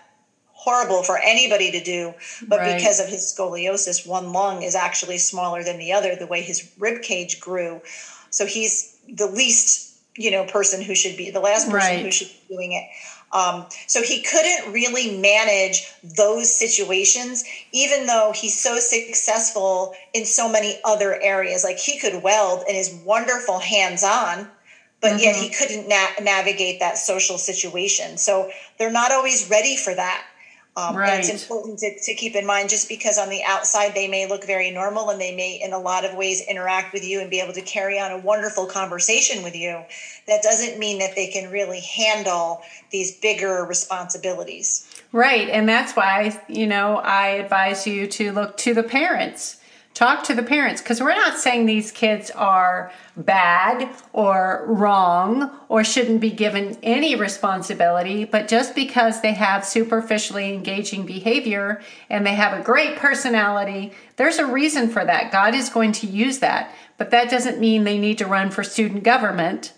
horrible 0.53 1.03
for 1.03 1.19
anybody 1.19 1.73
to 1.73 1.83
do, 1.83 2.15
but 2.47 2.61
right. 2.61 2.77
because 2.77 3.01
of 3.01 3.09
his 3.09 3.35
scoliosis, 3.37 4.07
one 4.07 4.33
lung 4.33 4.63
is 4.63 4.77
actually 4.77 5.19
smaller 5.19 5.65
than 5.65 5.79
the 5.79 5.93
other, 5.93 6.15
the 6.15 6.29
way 6.29 6.43
his 6.43 6.73
rib 6.79 7.03
cage 7.03 7.41
grew. 7.41 7.81
So 8.31 8.47
he's 8.47 8.97
the 9.13 9.27
least, 9.27 9.97
you 10.15 10.31
know, 10.31 10.45
person 10.45 10.81
who 10.81 10.95
should 10.95 11.17
be 11.17 11.33
the 11.33 11.41
last 11.41 11.65
person 11.69 11.97
right. 11.97 12.05
who 12.05 12.13
should 12.13 12.29
be 12.29 12.55
doing 12.55 12.71
it. 12.71 12.89
Um, 13.33 13.67
so 13.87 14.03
he 14.03 14.23
couldn't 14.23 14.73
really 14.73 15.19
manage 15.19 15.91
those 16.03 16.53
situations, 16.55 17.45
even 17.73 18.07
though 18.07 18.33
he's 18.35 18.59
so 18.59 18.79
successful 18.79 19.95
in 20.13 20.27
so 20.27 20.49
many 20.49 20.79
other 20.85 21.21
areas. 21.21 21.65
Like 21.65 21.79
he 21.79 21.99
could 21.99 22.23
weld 22.23 22.65
and 22.69 22.77
is 22.77 22.93
wonderful 23.05 23.59
hands 23.59 24.05
on, 24.05 24.49
but 25.01 25.13
mm-hmm. 25.13 25.21
yet 25.21 25.37
he 25.37 25.49
couldn't 25.49 25.89
na- 25.89 26.23
navigate 26.23 26.81
that 26.81 26.99
social 26.99 27.39
situation. 27.39 28.19
So 28.19 28.51
they're 28.79 28.91
not 28.93 29.13
always 29.13 29.49
ready 29.49 29.77
for 29.77 29.95
that. 29.95 30.25
Um, 30.75 30.97
right. 30.97 31.21
It's 31.21 31.43
important 31.43 31.81
to, 31.81 31.99
to 32.01 32.15
keep 32.15 32.35
in 32.35 32.47
mind 32.47 32.71
just 32.71 32.89
because 32.89 33.19
on 33.19 33.29
the 33.29 33.43
outside 33.47 33.95
they 33.95 34.09
may 34.09 34.27
look 34.27 34.47
very 34.47 34.71
normal 34.71 35.11
and 35.11 35.21
they 35.21 35.37
may, 35.37 35.61
in 35.63 35.75
a 35.75 35.79
lot 35.79 36.07
of 36.07 36.17
ways, 36.17 36.43
interact 36.49 36.95
with 36.95 37.05
you 37.05 37.21
and 37.21 37.29
be 37.29 37.41
able 37.41 37.53
to 37.53 37.61
carry 37.61 38.01
on 38.01 38.11
a 38.11 38.19
wonderful 38.19 38.65
conversation 38.65 39.43
with 39.43 39.55
you. 39.55 39.83
That 40.27 40.43
doesn't 40.43 40.79
mean 40.79 40.99
that 41.01 41.15
they 41.15 41.27
can 41.29 41.51
really 41.51 41.81
handle 41.81 42.63
these 42.91 43.15
bigger 43.19 43.67
responsibilities. 43.69 44.89
Right. 45.13 45.51
And 45.51 45.69
that's 45.69 45.95
why, 45.95 46.43
you 46.49 46.67
know, 46.67 46.97
I 46.97 47.29
advise 47.29 47.87
you 47.87 48.07
to 48.07 48.33
look 48.33 48.57
to 48.59 48.73
the 48.73 48.83
parents 48.83 49.59
Talk 49.95 50.25
to 50.25 50.35
the 50.35 50.43
parents 50.43 50.81
because 50.81 51.03
we're 51.03 51.15
not 51.15 51.39
saying 51.39 51.67
these 51.67 51.93
kids 51.93 52.31
are 52.31 52.91
bad 53.15 53.95
or 54.15 54.65
wrong 54.67 55.51
or 55.69 55.85
shouldn't 55.85 56.23
be 56.23 56.31
given 56.31 56.79
any 56.83 57.15
responsibility, 57.15 58.25
but 58.25 58.49
just 58.49 58.75
because 58.75 59.21
they 59.21 59.35
have 59.35 59.67
superficially 59.67 60.55
engaging 60.55 61.05
behavior 61.05 61.83
and 62.09 62.27
they 62.27 62.35
have 62.35 62.59
a 62.59 62.63
great 62.63 62.97
personality, 62.97 63.93
there's 64.17 64.39
a 64.39 64.47
reason 64.47 64.89
for 64.89 65.05
that. 65.05 65.31
God 65.31 65.55
is 65.55 65.69
going 65.69 65.93
to 65.93 66.07
use 66.07 66.39
that, 66.39 66.75
but 66.97 67.11
that 67.11 67.31
doesn't 67.31 67.61
mean 67.61 67.85
they 67.85 67.99
need 67.99 68.17
to 68.19 68.27
run 68.27 68.51
for 68.51 68.65
student 68.65 69.05
government. 69.05 69.75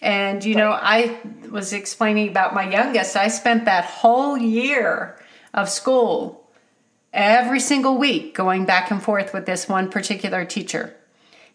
And, 0.00 0.42
you 0.42 0.54
know, 0.54 0.70
I 0.70 1.18
was 1.50 1.74
explaining 1.74 2.30
about 2.30 2.54
my 2.54 2.70
youngest, 2.70 3.14
I 3.14 3.28
spent 3.28 3.66
that 3.66 3.84
whole 3.84 4.38
year 4.38 5.20
of 5.52 5.68
school 5.68 6.39
every 7.12 7.60
single 7.60 7.98
week 7.98 8.34
going 8.34 8.64
back 8.64 8.90
and 8.90 9.02
forth 9.02 9.32
with 9.32 9.46
this 9.46 9.68
one 9.68 9.90
particular 9.90 10.44
teacher. 10.44 10.94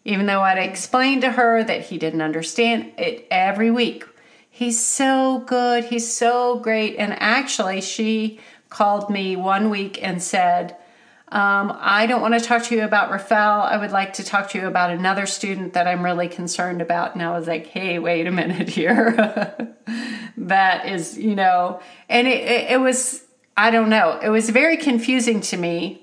Even 0.04 0.26
though 0.26 0.42
I'd 0.42 0.58
explained 0.58 1.22
to 1.22 1.32
her 1.32 1.64
that 1.64 1.86
he 1.86 1.98
didn't 1.98 2.22
understand 2.22 2.92
it 2.96 3.26
every 3.30 3.70
week. 3.70 4.04
He's 4.48 4.84
so 4.84 5.40
good. 5.40 5.84
He's 5.84 6.10
so 6.10 6.58
great. 6.60 6.96
And 6.96 7.14
actually, 7.18 7.80
she 7.80 8.38
called 8.70 9.10
me 9.10 9.36
one 9.36 9.68
week 9.68 10.02
and 10.02 10.22
said, 10.22 10.76
um, 11.28 11.76
I 11.80 12.06
don't 12.06 12.20
want 12.20 12.34
to 12.34 12.40
talk 12.40 12.62
to 12.64 12.76
you 12.76 12.84
about 12.84 13.10
Rafael. 13.10 13.62
I 13.62 13.76
would 13.76 13.90
like 13.90 14.14
to 14.14 14.24
talk 14.24 14.50
to 14.50 14.58
you 14.58 14.68
about 14.68 14.92
another 14.92 15.26
student 15.26 15.72
that 15.72 15.88
I'm 15.88 16.04
really 16.04 16.28
concerned 16.28 16.80
about. 16.80 17.14
And 17.14 17.22
I 17.22 17.36
was 17.36 17.48
like, 17.48 17.66
hey, 17.66 17.98
wait 17.98 18.28
a 18.28 18.30
minute 18.30 18.68
here. 18.68 19.12
that 20.36 20.86
is, 20.86 21.18
you 21.18 21.34
know, 21.34 21.80
and 22.08 22.28
it, 22.28 22.44
it, 22.44 22.70
it 22.72 22.80
was 22.80 23.25
I 23.56 23.70
don't 23.70 23.88
know. 23.88 24.18
It 24.22 24.28
was 24.28 24.50
very 24.50 24.76
confusing 24.76 25.40
to 25.42 25.56
me 25.56 26.02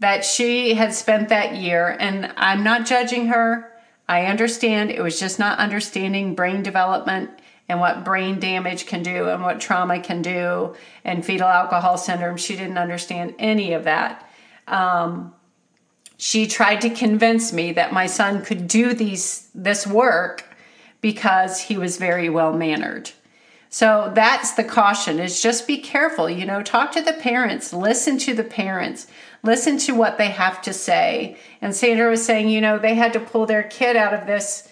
that 0.00 0.24
she 0.24 0.74
had 0.74 0.92
spent 0.92 1.28
that 1.28 1.54
year, 1.54 1.96
and 2.00 2.32
I'm 2.36 2.64
not 2.64 2.86
judging 2.86 3.28
her. 3.28 3.72
I 4.08 4.26
understand 4.26 4.90
it 4.90 5.00
was 5.02 5.20
just 5.20 5.38
not 5.38 5.58
understanding 5.58 6.34
brain 6.34 6.62
development 6.62 7.30
and 7.68 7.78
what 7.78 8.04
brain 8.04 8.40
damage 8.40 8.86
can 8.86 9.02
do 9.02 9.28
and 9.28 9.42
what 9.42 9.60
trauma 9.60 10.00
can 10.00 10.22
do 10.22 10.74
and 11.04 11.24
fetal 11.24 11.46
alcohol 11.46 11.96
syndrome. 11.96 12.36
She 12.36 12.56
didn't 12.56 12.78
understand 12.78 13.34
any 13.38 13.72
of 13.72 13.84
that. 13.84 14.28
Um, 14.66 15.32
she 16.18 16.46
tried 16.46 16.80
to 16.82 16.90
convince 16.90 17.52
me 17.52 17.72
that 17.72 17.92
my 17.92 18.06
son 18.06 18.44
could 18.44 18.66
do 18.68 18.94
these 18.94 19.48
this 19.54 19.86
work 19.86 20.44
because 21.00 21.60
he 21.60 21.76
was 21.76 21.96
very 21.96 22.28
well 22.28 22.52
mannered. 22.52 23.10
So 23.72 24.12
that's 24.14 24.52
the 24.52 24.64
caution 24.64 25.18
is 25.18 25.40
just 25.40 25.66
be 25.66 25.78
careful, 25.78 26.28
you 26.28 26.44
know, 26.44 26.62
talk 26.62 26.92
to 26.92 27.00
the 27.00 27.14
parents, 27.14 27.72
listen 27.72 28.18
to 28.18 28.34
the 28.34 28.44
parents, 28.44 29.06
listen 29.42 29.78
to 29.78 29.94
what 29.94 30.18
they 30.18 30.28
have 30.28 30.60
to 30.62 30.74
say. 30.74 31.38
And 31.62 31.74
Sandra 31.74 32.10
was 32.10 32.22
saying, 32.22 32.50
you 32.50 32.60
know, 32.60 32.78
they 32.78 32.94
had 32.94 33.14
to 33.14 33.20
pull 33.20 33.46
their 33.46 33.62
kid 33.62 33.96
out 33.96 34.12
of 34.12 34.26
this 34.26 34.68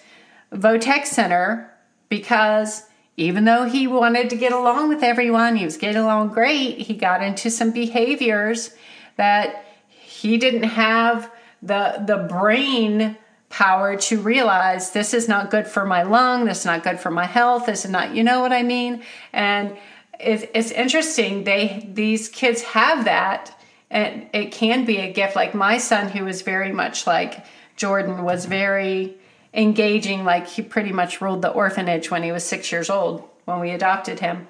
Votech 0.53 1.07
center 1.07 1.73
because 2.09 2.83
even 3.17 3.43
though 3.45 3.63
he 3.63 3.87
wanted 3.87 4.29
to 4.29 4.35
get 4.35 4.51
along 4.51 4.89
with 4.89 5.01
everyone, 5.01 5.55
he 5.55 5.65
was 5.65 5.77
getting 5.77 5.97
along 5.97 6.27
great, 6.27 6.77
he 6.77 6.93
got 6.93 7.23
into 7.23 7.49
some 7.49 7.71
behaviors 7.71 8.75
that 9.17 9.65
he 9.89 10.37
didn't 10.37 10.69
have 10.69 11.31
the 11.63 12.03
the 12.05 12.27
brain 12.29 13.17
power 13.51 13.95
to 13.95 14.19
realize 14.19 14.91
this 14.91 15.13
is 15.13 15.27
not 15.27 15.51
good 15.51 15.67
for 15.67 15.85
my 15.85 16.03
lung, 16.03 16.45
this 16.45 16.59
is 16.59 16.65
not 16.65 16.83
good 16.83 16.99
for 16.99 17.11
my 17.11 17.25
health, 17.25 17.65
this 17.65 17.85
is 17.85 17.91
not, 17.91 18.15
you 18.15 18.23
know 18.23 18.39
what 18.41 18.51
I 18.51 18.63
mean? 18.63 19.03
And 19.33 19.77
it's, 20.19 20.45
it's 20.53 20.71
interesting. 20.71 21.43
They 21.43 21.87
these 21.91 22.29
kids 22.29 22.61
have 22.61 23.05
that, 23.05 23.57
and 23.89 24.27
it 24.33 24.51
can 24.51 24.85
be 24.85 24.97
a 24.97 25.11
gift. 25.11 25.35
Like 25.35 25.53
my 25.53 25.77
son, 25.77 26.09
who 26.09 26.25
was 26.25 26.41
very 26.41 26.71
much 26.71 27.05
like 27.05 27.45
Jordan, 27.75 28.23
was 28.23 28.45
very 28.45 29.15
engaging. 29.53 30.23
Like 30.23 30.47
he 30.47 30.61
pretty 30.61 30.91
much 30.91 31.21
ruled 31.21 31.41
the 31.41 31.49
orphanage 31.49 32.09
when 32.09 32.23
he 32.23 32.31
was 32.31 32.43
six 32.45 32.71
years 32.71 32.89
old 32.89 33.27
when 33.45 33.59
we 33.59 33.71
adopted 33.71 34.19
him. 34.19 34.47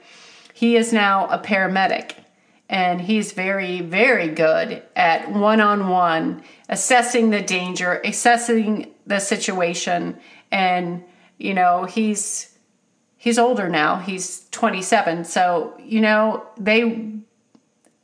He 0.54 0.76
is 0.76 0.94
now 0.94 1.28
a 1.28 1.40
paramedic 1.40 2.14
and 2.72 3.02
he's 3.02 3.34
very, 3.34 3.82
very 3.82 4.30
good 4.30 4.82
at 4.96 5.30
one 5.32 5.60
on 5.60 5.90
one 5.90 6.42
assessing 6.70 7.30
the 7.30 7.42
danger, 7.42 8.00
assessing 8.06 8.91
the 9.06 9.20
situation, 9.20 10.20
and 10.52 11.04
you 11.38 11.54
know 11.54 11.86
he's 11.86 12.58
he's 13.18 13.38
older 13.38 13.70
now. 13.70 13.98
He's 13.98 14.48
27, 14.52 15.26
so 15.26 15.78
you 15.80 16.02
know 16.02 16.46
they 16.58 17.14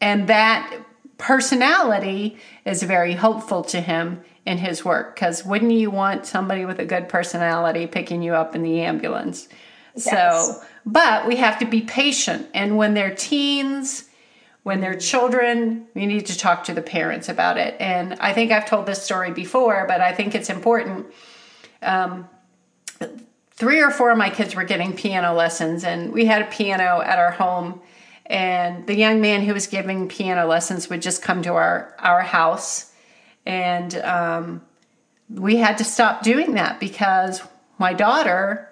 and 0.01 0.27
that 0.27 0.73
personality 1.17 2.37
is 2.65 2.83
very 2.83 3.13
helpful 3.13 3.63
to 3.63 3.81
him 3.81 4.21
in 4.45 4.57
his 4.57 4.85
work 4.85 5.15
because 5.15 5.43
wouldn't 5.43 5.71
you 5.71 5.89
want 5.89 6.25
somebody 6.25 6.65
with 6.65 6.79
a 6.79 6.85
good 6.85 7.09
personality 7.09 7.87
picking 7.87 8.21
you 8.21 8.33
up 8.33 8.55
in 8.55 8.63
the 8.63 8.81
ambulance? 8.81 9.47
Yes. 9.95 10.05
So, 10.05 10.61
but 10.85 11.27
we 11.27 11.37
have 11.37 11.59
to 11.59 11.65
be 11.65 11.81
patient, 11.81 12.47
and 12.53 12.77
when 12.77 12.93
they're 12.93 13.15
teens 13.15 14.06
when 14.67 14.81
they're 14.81 14.97
children, 14.97 15.88
we 15.93 16.05
need 16.05 16.25
to 16.25 16.38
talk 16.38 16.65
to 16.65 16.74
the 16.74 16.81
parents 16.81 17.29
about 17.29 17.57
it. 17.57 17.74
And 17.79 18.15
I 18.15 18.33
think 18.33 18.51
I've 18.51 18.65
told 18.65 18.86
this 18.86 19.01
story 19.01 19.31
before, 19.31 19.86
but 19.88 20.01
I 20.01 20.12
think 20.12 20.36
it's 20.36 20.50
important. 20.50 21.07
Um, 21.81 22.27
three 23.51 23.81
or 23.81 23.91
four 23.91 24.12
of 24.12 24.17
my 24.17 24.29
kids 24.29 24.55
were 24.55 24.65
getting 24.65 24.91
piano 24.91 25.33
lessons, 25.33 25.86
and 25.86 26.12
we 26.12 26.25
had 26.25 26.41
a 26.41 26.47
piano 26.51 27.01
at 27.01 27.17
our 27.17 27.31
home. 27.31 27.79
And 28.25 28.86
the 28.86 28.93
young 28.93 29.21
man 29.21 29.41
who 29.45 29.53
was 29.53 29.67
giving 29.67 30.09
piano 30.09 30.45
lessons 30.45 30.89
would 30.89 31.01
just 31.01 31.21
come 31.21 31.43
to 31.43 31.53
our, 31.53 31.95
our 31.97 32.21
house. 32.21 32.91
And 33.45 33.95
um, 33.95 34.62
we 35.29 35.55
had 35.55 35.77
to 35.77 35.86
stop 35.86 36.24
doing 36.24 36.55
that 36.55 36.81
because 36.81 37.41
my 37.77 37.93
daughter, 37.93 38.69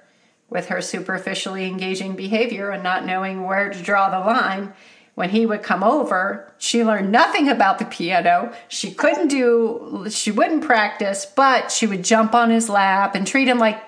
with 0.50 0.68
her 0.68 0.82
superficially 0.82 1.66
engaging 1.68 2.18
behavior 2.18 2.70
and 2.72 2.84
not 2.84 3.06
knowing 3.06 3.44
where 3.44 3.70
to 3.70 3.82
draw 3.82 4.10
the 4.10 4.20
line, 4.20 4.74
when 5.16 5.30
he 5.30 5.46
would 5.46 5.64
come 5.64 5.84
over, 5.84 6.52
she 6.58 6.84
learned 6.84 7.12
nothing 7.12 7.50
about 7.50 7.80
the 7.80 7.86
piano. 7.86 8.54
She 8.68 8.94
couldn't 8.94 9.30
do, 9.30 10.08
she 10.10 10.30
wouldn't 10.30 10.64
practice, 10.64 11.26
but 11.26 11.72
she 11.72 11.88
would 11.88 12.04
jump 12.04 12.36
on 12.36 12.50
his 12.50 12.70
lap 12.70 13.16
and 13.16 13.26
treat 13.26 13.48
him 13.48 13.58
like 13.58 13.82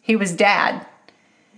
he 0.00 0.14
was 0.14 0.32
dad. 0.32 0.86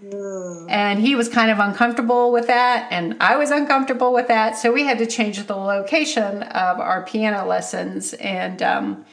Mm. 0.03 0.67
And 0.71 0.99
he 0.99 1.15
was 1.15 1.29
kind 1.29 1.51
of 1.51 1.59
uncomfortable 1.59 2.33
with 2.33 2.47
that, 2.49 2.89
and 2.91 3.17
I 3.21 3.37
was 3.37 3.51
uncomfortable 3.51 4.13
with 4.13 4.29
that. 4.29 4.57
So 4.57 4.73
we 4.73 4.85
had 4.85 4.99
to 4.99 5.07
change 5.07 5.47
the 5.47 5.57
location 5.57 6.43
of 6.43 6.81
our 6.81 7.05
piano 7.05 7.47
lessons, 7.47 8.15
and 8.15 8.63
um, 8.63 9.05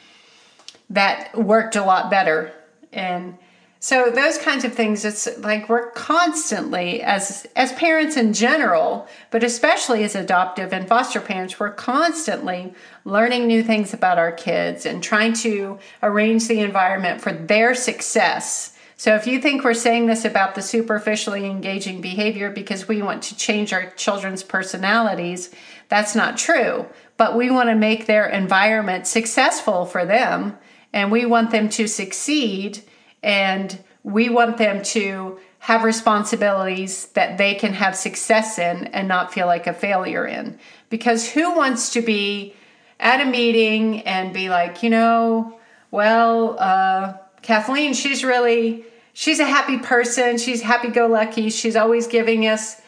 that 0.90 1.38
worked 1.38 1.76
a 1.76 1.84
lot 1.84 2.10
better. 2.10 2.54
And 2.92 3.38
so 3.82 4.12
those 4.12 4.38
kinds 4.38 4.66
of 4.66 4.74
things, 4.74 5.06
it's 5.06 5.38
like 5.38 5.70
we're 5.70 5.92
constantly, 5.92 7.02
as 7.02 7.48
as 7.56 7.72
parents 7.74 8.18
in 8.18 8.34
general, 8.34 9.08
but 9.32 9.42
especially 9.42 10.04
as 10.04 10.16
adoptive 10.16 10.74
and 10.74 10.86
foster 10.86 11.22
parents, 11.22 11.58
we're 11.58 11.72
constantly 11.72 12.74
learning 13.06 13.48
new 13.48 13.64
things 13.64 13.94
about 13.94 14.18
our 14.18 14.34
kids 14.34 14.86
and 14.86 15.02
trying 15.02 15.32
to 15.32 15.80
arrange 16.04 16.50
the 16.50 16.60
environment 16.60 17.22
for 17.22 17.32
their 17.32 17.74
success. 17.74 18.76
So 18.98 19.16
if 19.16 19.26
you 19.26 19.40
think 19.40 19.64
we're 19.64 19.74
saying 19.74 20.08
this 20.08 20.26
about 20.26 20.56
the 20.56 20.62
superficially 20.62 21.46
engaging 21.46 22.02
behavior 22.02 22.50
because 22.50 22.90
we 22.90 23.02
want 23.02 23.24
to 23.24 23.38
change 23.38 23.72
our 23.72 23.92
children's 23.92 24.44
personalities, 24.44 25.52
that's 25.88 26.16
not 26.16 26.38
true. 26.38 26.86
But 27.16 27.38
we 27.38 27.50
want 27.50 27.70
to 27.70 27.76
make 27.76 28.08
their 28.08 28.28
environment 28.28 29.08
successful 29.08 29.86
for 29.86 30.06
them 30.06 30.58
and 30.92 31.14
we 31.14 31.26
want 31.26 31.52
them 31.52 31.70
to 31.70 31.88
succeed 31.88 32.84
and 33.24 33.84
we 34.04 34.30
want 34.30 34.58
them 34.58 34.82
to 34.82 35.40
have 35.60 35.84
responsibilities 35.84 37.08
that 37.08 37.38
they 37.38 37.54
can 37.54 37.74
have 37.74 37.96
success 37.96 38.58
in 38.58 38.88
and 38.88 39.08
not 39.08 39.34
feel 39.34 39.46
like 39.46 39.68
a 39.68 39.74
failure 39.74 40.26
in. 40.26 40.58
Because 40.90 41.30
who 41.30 41.54
wants 41.56 41.92
to 41.94 42.02
be 42.02 42.56
at 43.00 43.22
a 43.22 43.30
meeting 43.30 44.02
and 44.02 44.34
be 44.34 44.50
like, 44.50 44.84
you 44.84 44.90
know, 44.90 45.60
well, 45.92 46.58
uh, 46.60 47.14
Kathleen, 47.42 47.94
she's 47.94 48.24
really, 48.24 48.86
she's 49.14 49.40
a 49.40 49.46
happy 49.46 49.78
person. 49.80 50.38
She's 50.38 50.62
happy 50.62 50.90
go 50.90 51.08
lucky. 51.08 51.50
She's 51.50 51.76
always 51.76 52.08
giving 52.08 52.48
us 52.48 52.82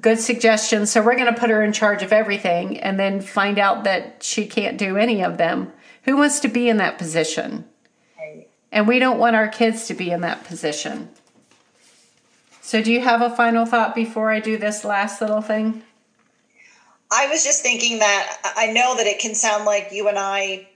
good 0.00 0.18
suggestions. 0.18 0.90
So 0.90 1.02
we're 1.02 1.16
going 1.16 1.32
to 1.32 1.40
put 1.40 1.50
her 1.50 1.62
in 1.62 1.72
charge 1.72 2.02
of 2.02 2.12
everything 2.12 2.78
and 2.80 2.98
then 2.98 3.20
find 3.20 3.58
out 3.58 3.84
that 3.84 4.22
she 4.22 4.46
can't 4.46 4.78
do 4.78 4.96
any 4.96 5.22
of 5.22 5.38
them. 5.38 5.72
Who 6.04 6.16
wants 6.16 6.40
to 6.40 6.48
be 6.48 6.68
in 6.68 6.76
that 6.78 6.98
position? 6.98 7.64
And 8.76 8.86
we 8.86 8.98
don't 8.98 9.18
want 9.18 9.34
our 9.34 9.48
kids 9.48 9.86
to 9.86 9.94
be 9.94 10.10
in 10.10 10.20
that 10.20 10.44
position. 10.44 11.08
So, 12.60 12.82
do 12.82 12.92
you 12.92 13.00
have 13.00 13.22
a 13.22 13.34
final 13.34 13.64
thought 13.64 13.94
before 13.94 14.30
I 14.30 14.38
do 14.38 14.58
this 14.58 14.84
last 14.84 15.22
little 15.22 15.40
thing? 15.40 15.82
I 17.10 17.26
was 17.28 17.42
just 17.42 17.62
thinking 17.62 18.00
that 18.00 18.36
I 18.54 18.66
know 18.72 18.94
that 18.98 19.06
it 19.06 19.18
can 19.18 19.34
sound 19.34 19.64
like 19.64 19.88
you 19.92 20.08
and 20.08 20.18
I 20.18 20.68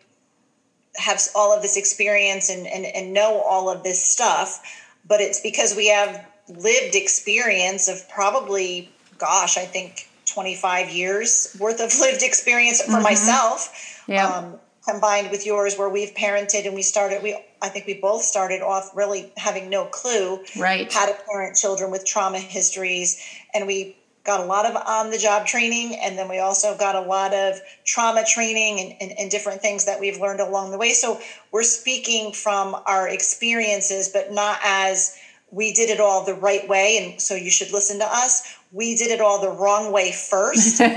have 0.96 1.20
all 1.34 1.54
of 1.54 1.60
this 1.60 1.76
experience 1.76 2.48
and, 2.48 2.66
and, 2.66 2.86
and 2.86 3.12
know 3.12 3.42
all 3.42 3.68
of 3.68 3.82
this 3.82 4.02
stuff, 4.02 4.62
but 5.06 5.20
it's 5.20 5.40
because 5.40 5.76
we 5.76 5.88
have 5.88 6.26
lived 6.48 6.94
experience 6.94 7.86
of 7.86 8.08
probably, 8.08 8.90
gosh, 9.18 9.58
I 9.58 9.66
think 9.66 10.08
25 10.24 10.88
years 10.88 11.54
worth 11.60 11.82
of 11.82 11.92
lived 12.00 12.22
experience 12.22 12.80
for 12.80 12.92
mm-hmm. 12.92 13.02
myself. 13.02 14.02
Yeah. 14.08 14.26
Um, 14.26 14.58
combined 14.88 15.30
with 15.30 15.44
yours 15.46 15.76
where 15.76 15.88
we've 15.88 16.14
parented 16.14 16.66
and 16.66 16.74
we 16.74 16.82
started 16.82 17.22
we 17.22 17.38
i 17.60 17.68
think 17.68 17.86
we 17.86 17.94
both 17.94 18.22
started 18.22 18.62
off 18.62 18.90
really 18.94 19.30
having 19.36 19.68
no 19.68 19.84
clue 19.84 20.42
right. 20.58 20.92
how 20.92 21.06
to 21.06 21.16
parent 21.30 21.56
children 21.56 21.90
with 21.90 22.04
trauma 22.04 22.38
histories. 22.38 23.20
And 23.54 23.66
we 23.66 23.96
got 24.24 24.40
a 24.40 24.44
lot 24.44 24.66
of 24.66 24.76
on 24.86 25.10
the 25.10 25.18
job 25.18 25.46
training 25.46 25.96
and 25.96 26.18
then 26.18 26.28
we 26.28 26.38
also 26.38 26.76
got 26.76 26.94
a 26.94 27.00
lot 27.00 27.32
of 27.32 27.58
trauma 27.84 28.22
training 28.24 28.78
and, 28.78 28.94
and, 29.00 29.18
and, 29.18 29.30
different 29.30 29.62
things 29.62 29.86
that 29.86 29.98
we've 29.98 30.20
learned 30.20 30.40
along 30.40 30.70
the 30.70 30.78
way. 30.78 30.92
So 30.92 31.20
we're 31.52 31.62
speaking 31.62 32.32
from 32.32 32.76
our 32.86 33.08
experiences 33.08 34.08
but 34.08 34.32
not 34.32 34.60
as 34.62 35.16
we 35.50 35.72
did 35.72 35.90
it 35.90 36.00
all 36.00 36.24
the 36.24 36.34
right 36.34 36.68
way. 36.68 36.98
And 36.98 37.20
so 37.20 37.34
you 37.34 37.50
should 37.50 37.72
listen 37.72 37.98
to 37.98 38.06
us 38.06 38.56
we 38.72 38.96
did 38.96 39.10
it 39.10 39.20
all 39.20 39.40
the 39.40 39.50
wrong 39.50 39.92
way 39.92 40.12
first. 40.12 40.80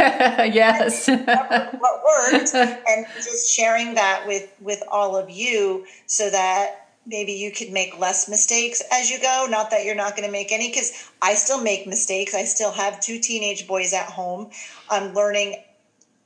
Yes. 0.44 1.08
What 1.08 2.04
worked. 2.04 2.54
And 2.54 3.06
just 3.16 3.56
sharing 3.56 3.96
that 3.96 4.26
with 4.28 4.52
with 4.60 4.84
all 4.92 5.16
of 5.16 5.30
you 5.30 5.86
so 6.06 6.30
that 6.30 6.90
maybe 7.06 7.34
you 7.34 7.52
could 7.52 7.72
make 7.72 7.98
less 7.98 8.30
mistakes 8.30 8.82
as 8.92 9.10
you 9.10 9.20
go. 9.20 9.48
Not 9.50 9.72
that 9.72 9.86
you're 9.86 9.96
not 9.96 10.16
going 10.16 10.28
to 10.28 10.32
make 10.32 10.52
any 10.52 10.70
because 10.70 11.10
i 11.22 11.34
still 11.34 11.62
make 11.62 11.88
mistakes. 11.88 12.34
I 12.34 12.44
still 12.44 12.72
have 12.72 13.00
two 13.00 13.20
teenage 13.20 13.68
boys 13.68 13.94
at 13.94 14.08
home. 14.08 14.50
I'm 14.90 15.14
learning 15.14 15.64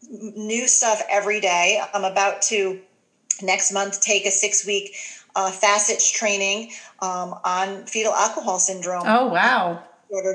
new 0.10 0.68
stuff 0.68 1.02
every 1.10 1.40
day. 1.40 1.82
I'm 1.94 2.04
about 2.04 2.42
to 2.44 2.80
next 3.42 3.72
month 3.72 4.02
take 4.02 4.26
a 4.26 4.32
six 4.32 4.66
week 4.66 4.96
uh, 5.36 5.52
FASCETS 5.52 6.12
training 6.12 6.72
um, 7.02 7.36
on 7.46 7.86
fetal 7.86 8.14
alcohol 8.14 8.60
syndrome. 8.60 9.04
Oh 9.06 9.28
wow 9.28 9.84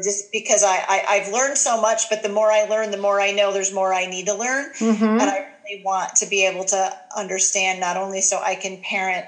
just 0.03 0.31
because 0.33 0.63
I, 0.65 1.05
I 1.09 1.15
have 1.17 1.33
learned 1.33 1.57
so 1.57 1.81
much 1.81 2.11
but 2.11 2.23
the 2.23 2.29
more 2.29 2.51
i 2.51 2.65
learn 2.65 2.91
the 2.91 2.99
more 2.99 3.21
i 3.21 3.33
know 3.33 3.53
there's 3.53 3.73
more 3.73 3.95
i 3.95 4.07
need 4.07 4.27
to 4.27 4.35
learn 4.35 4.73
mm-hmm. 4.75 5.05
and 5.05 5.23
i 5.23 5.49
really 5.65 5.83
want 5.85 6.17
to 6.17 6.27
be 6.27 6.47
able 6.47 6.65
to 6.65 6.99
understand 7.17 7.81
not 7.81 7.97
only 7.97 8.21
so 8.21 8.39
i 8.39 8.55
can 8.55 8.83
parent 8.83 9.27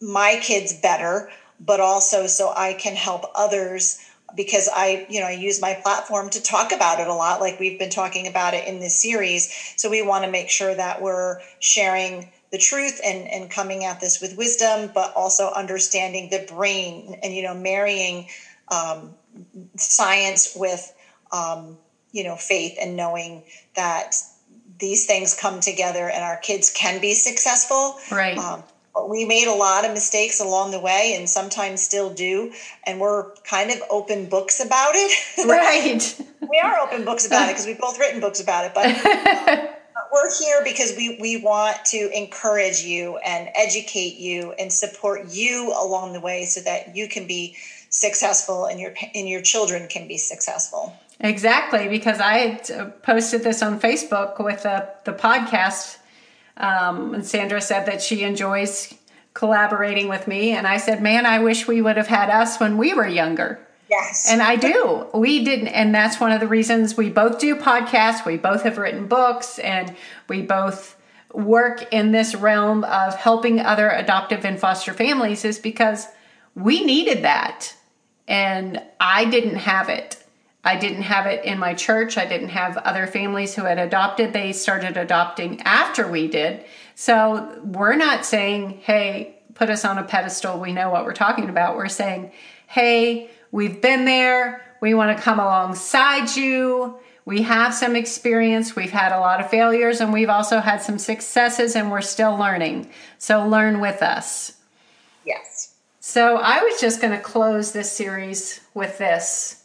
my 0.00 0.40
kids 0.42 0.72
better, 0.72 1.30
but 1.58 1.80
also 1.80 2.26
so 2.26 2.52
I 2.56 2.74
can 2.74 2.96
help 2.96 3.24
others 3.34 3.98
because 4.36 4.68
I, 4.72 5.06
you 5.10 5.20
know, 5.20 5.26
I 5.26 5.32
use 5.32 5.60
my 5.60 5.74
platform 5.74 6.30
to 6.30 6.42
talk 6.42 6.72
about 6.72 7.00
it 7.00 7.08
a 7.08 7.14
lot, 7.14 7.40
like 7.40 7.58
we've 7.58 7.78
been 7.78 7.90
talking 7.90 8.28
about 8.28 8.54
it 8.54 8.66
in 8.66 8.78
this 8.78 9.00
series. 9.00 9.52
So 9.76 9.90
we 9.90 10.02
want 10.02 10.24
to 10.24 10.30
make 10.30 10.48
sure 10.48 10.74
that 10.74 11.02
we're 11.02 11.40
sharing 11.58 12.30
the 12.52 12.58
truth 12.58 13.00
and, 13.04 13.28
and 13.28 13.50
coming 13.50 13.84
at 13.84 14.00
this 14.00 14.20
with 14.20 14.36
wisdom, 14.36 14.90
but 14.94 15.12
also 15.14 15.50
understanding 15.50 16.30
the 16.30 16.46
brain 16.48 17.18
and, 17.22 17.34
you 17.34 17.42
know, 17.42 17.54
marrying 17.54 18.28
um, 18.70 19.14
science 19.76 20.56
with, 20.56 20.92
um, 21.32 21.78
you 22.12 22.24
know, 22.24 22.36
faith 22.36 22.76
and 22.80 22.96
knowing 22.96 23.42
that 23.76 24.14
these 24.78 25.06
things 25.06 25.34
come 25.34 25.60
together 25.60 26.08
and 26.08 26.24
our 26.24 26.38
kids 26.38 26.70
can 26.70 27.00
be 27.00 27.14
successful. 27.14 27.96
Right. 28.10 28.36
Um, 28.38 28.62
we 29.08 29.24
made 29.24 29.46
a 29.46 29.54
lot 29.54 29.84
of 29.84 29.92
mistakes 29.92 30.40
along 30.40 30.72
the 30.72 30.80
way 30.80 31.14
and 31.16 31.28
sometimes 31.28 31.80
still 31.80 32.12
do 32.12 32.52
and 32.84 33.00
we're 33.00 33.32
kind 33.44 33.70
of 33.70 33.78
open 33.90 34.28
books 34.28 34.64
about 34.64 34.92
it 34.94 35.12
right 35.48 36.20
we 36.48 36.60
are 36.62 36.78
open 36.80 37.04
books 37.04 37.26
about 37.26 37.48
it 37.48 37.52
because 37.52 37.66
we've 37.66 37.78
both 37.78 37.98
written 37.98 38.20
books 38.20 38.40
about 38.40 38.64
it 38.64 38.72
but 38.74 39.76
we're 40.12 40.34
here 40.38 40.62
because 40.64 40.94
we, 40.96 41.18
we 41.20 41.40
want 41.40 41.76
to 41.84 42.10
encourage 42.14 42.80
you 42.80 43.16
and 43.18 43.48
educate 43.54 44.16
you 44.16 44.52
and 44.58 44.72
support 44.72 45.30
you 45.30 45.72
along 45.80 46.12
the 46.12 46.20
way 46.20 46.44
so 46.44 46.60
that 46.60 46.96
you 46.96 47.08
can 47.08 47.26
be 47.26 47.56
successful 47.90 48.64
and 48.64 48.80
your 48.80 48.94
and 49.14 49.28
your 49.28 49.42
children 49.42 49.86
can 49.88 50.08
be 50.08 50.16
successful 50.16 50.96
exactly 51.20 51.88
because 51.88 52.18
i 52.20 52.54
posted 53.02 53.42
this 53.42 53.62
on 53.62 53.78
facebook 53.78 54.42
with 54.42 54.62
the, 54.62 54.88
the 55.04 55.12
podcast 55.12 55.98
um, 56.60 57.14
and 57.14 57.26
Sandra 57.26 57.60
said 57.60 57.86
that 57.86 58.02
she 58.02 58.22
enjoys 58.22 58.94
collaborating 59.32 60.08
with 60.08 60.28
me. 60.28 60.50
And 60.50 60.66
I 60.66 60.76
said, 60.76 61.02
man, 61.02 61.24
I 61.24 61.38
wish 61.38 61.66
we 61.66 61.80
would 61.80 61.96
have 61.96 62.06
had 62.06 62.28
us 62.28 62.60
when 62.60 62.76
we 62.76 62.92
were 62.92 63.08
younger. 63.08 63.66
Yes. 63.88 64.26
And 64.30 64.42
I 64.42 64.56
do. 64.56 65.06
We 65.14 65.44
didn't. 65.44 65.68
And 65.68 65.94
that's 65.94 66.20
one 66.20 66.32
of 66.32 66.40
the 66.40 66.46
reasons 66.46 66.96
we 66.96 67.08
both 67.10 67.40
do 67.40 67.56
podcasts. 67.56 68.24
We 68.24 68.36
both 68.36 68.62
have 68.62 68.78
written 68.78 69.08
books 69.08 69.58
and 69.58 69.96
we 70.28 70.42
both 70.42 70.96
work 71.32 71.92
in 71.92 72.12
this 72.12 72.34
realm 72.34 72.84
of 72.84 73.14
helping 73.16 73.60
other 73.60 73.88
adoptive 73.90 74.44
and 74.44 74.60
foster 74.60 74.92
families 74.92 75.44
is 75.44 75.58
because 75.58 76.06
we 76.54 76.84
needed 76.84 77.24
that. 77.24 77.74
And 78.30 78.80
I 79.00 79.24
didn't 79.24 79.56
have 79.56 79.88
it. 79.88 80.16
I 80.62 80.76
didn't 80.76 81.02
have 81.02 81.26
it 81.26 81.44
in 81.44 81.58
my 81.58 81.74
church. 81.74 82.16
I 82.16 82.26
didn't 82.26 82.50
have 82.50 82.76
other 82.76 83.06
families 83.08 83.56
who 83.56 83.62
had 83.62 83.78
adopted. 83.78 84.32
They 84.32 84.52
started 84.52 84.96
adopting 84.96 85.60
after 85.62 86.06
we 86.06 86.28
did. 86.28 86.64
So 86.94 87.60
we're 87.64 87.96
not 87.96 88.24
saying, 88.24 88.80
hey, 88.84 89.40
put 89.54 89.68
us 89.68 89.84
on 89.84 89.98
a 89.98 90.04
pedestal. 90.04 90.60
We 90.60 90.72
know 90.72 90.90
what 90.90 91.04
we're 91.04 91.12
talking 91.12 91.48
about. 91.48 91.76
We're 91.76 91.88
saying, 91.88 92.30
hey, 92.68 93.30
we've 93.50 93.80
been 93.80 94.04
there. 94.04 94.64
We 94.80 94.94
want 94.94 95.16
to 95.16 95.22
come 95.22 95.40
alongside 95.40 96.36
you. 96.36 97.00
We 97.24 97.42
have 97.42 97.74
some 97.74 97.96
experience. 97.96 98.76
We've 98.76 98.92
had 98.92 99.12
a 99.12 99.18
lot 99.18 99.40
of 99.40 99.50
failures 99.50 100.00
and 100.00 100.12
we've 100.12 100.28
also 100.28 100.60
had 100.60 100.82
some 100.82 100.98
successes 100.98 101.74
and 101.74 101.90
we're 101.90 102.00
still 102.00 102.36
learning. 102.36 102.90
So 103.18 103.46
learn 103.46 103.80
with 103.80 104.02
us. 104.02 104.52
Yes. 105.24 105.69
So 106.10 106.38
I 106.38 106.60
was 106.64 106.80
just 106.80 107.00
going 107.00 107.12
to 107.16 107.22
close 107.22 107.70
this 107.70 107.92
series 107.92 108.58
with 108.74 108.98
this. 108.98 109.62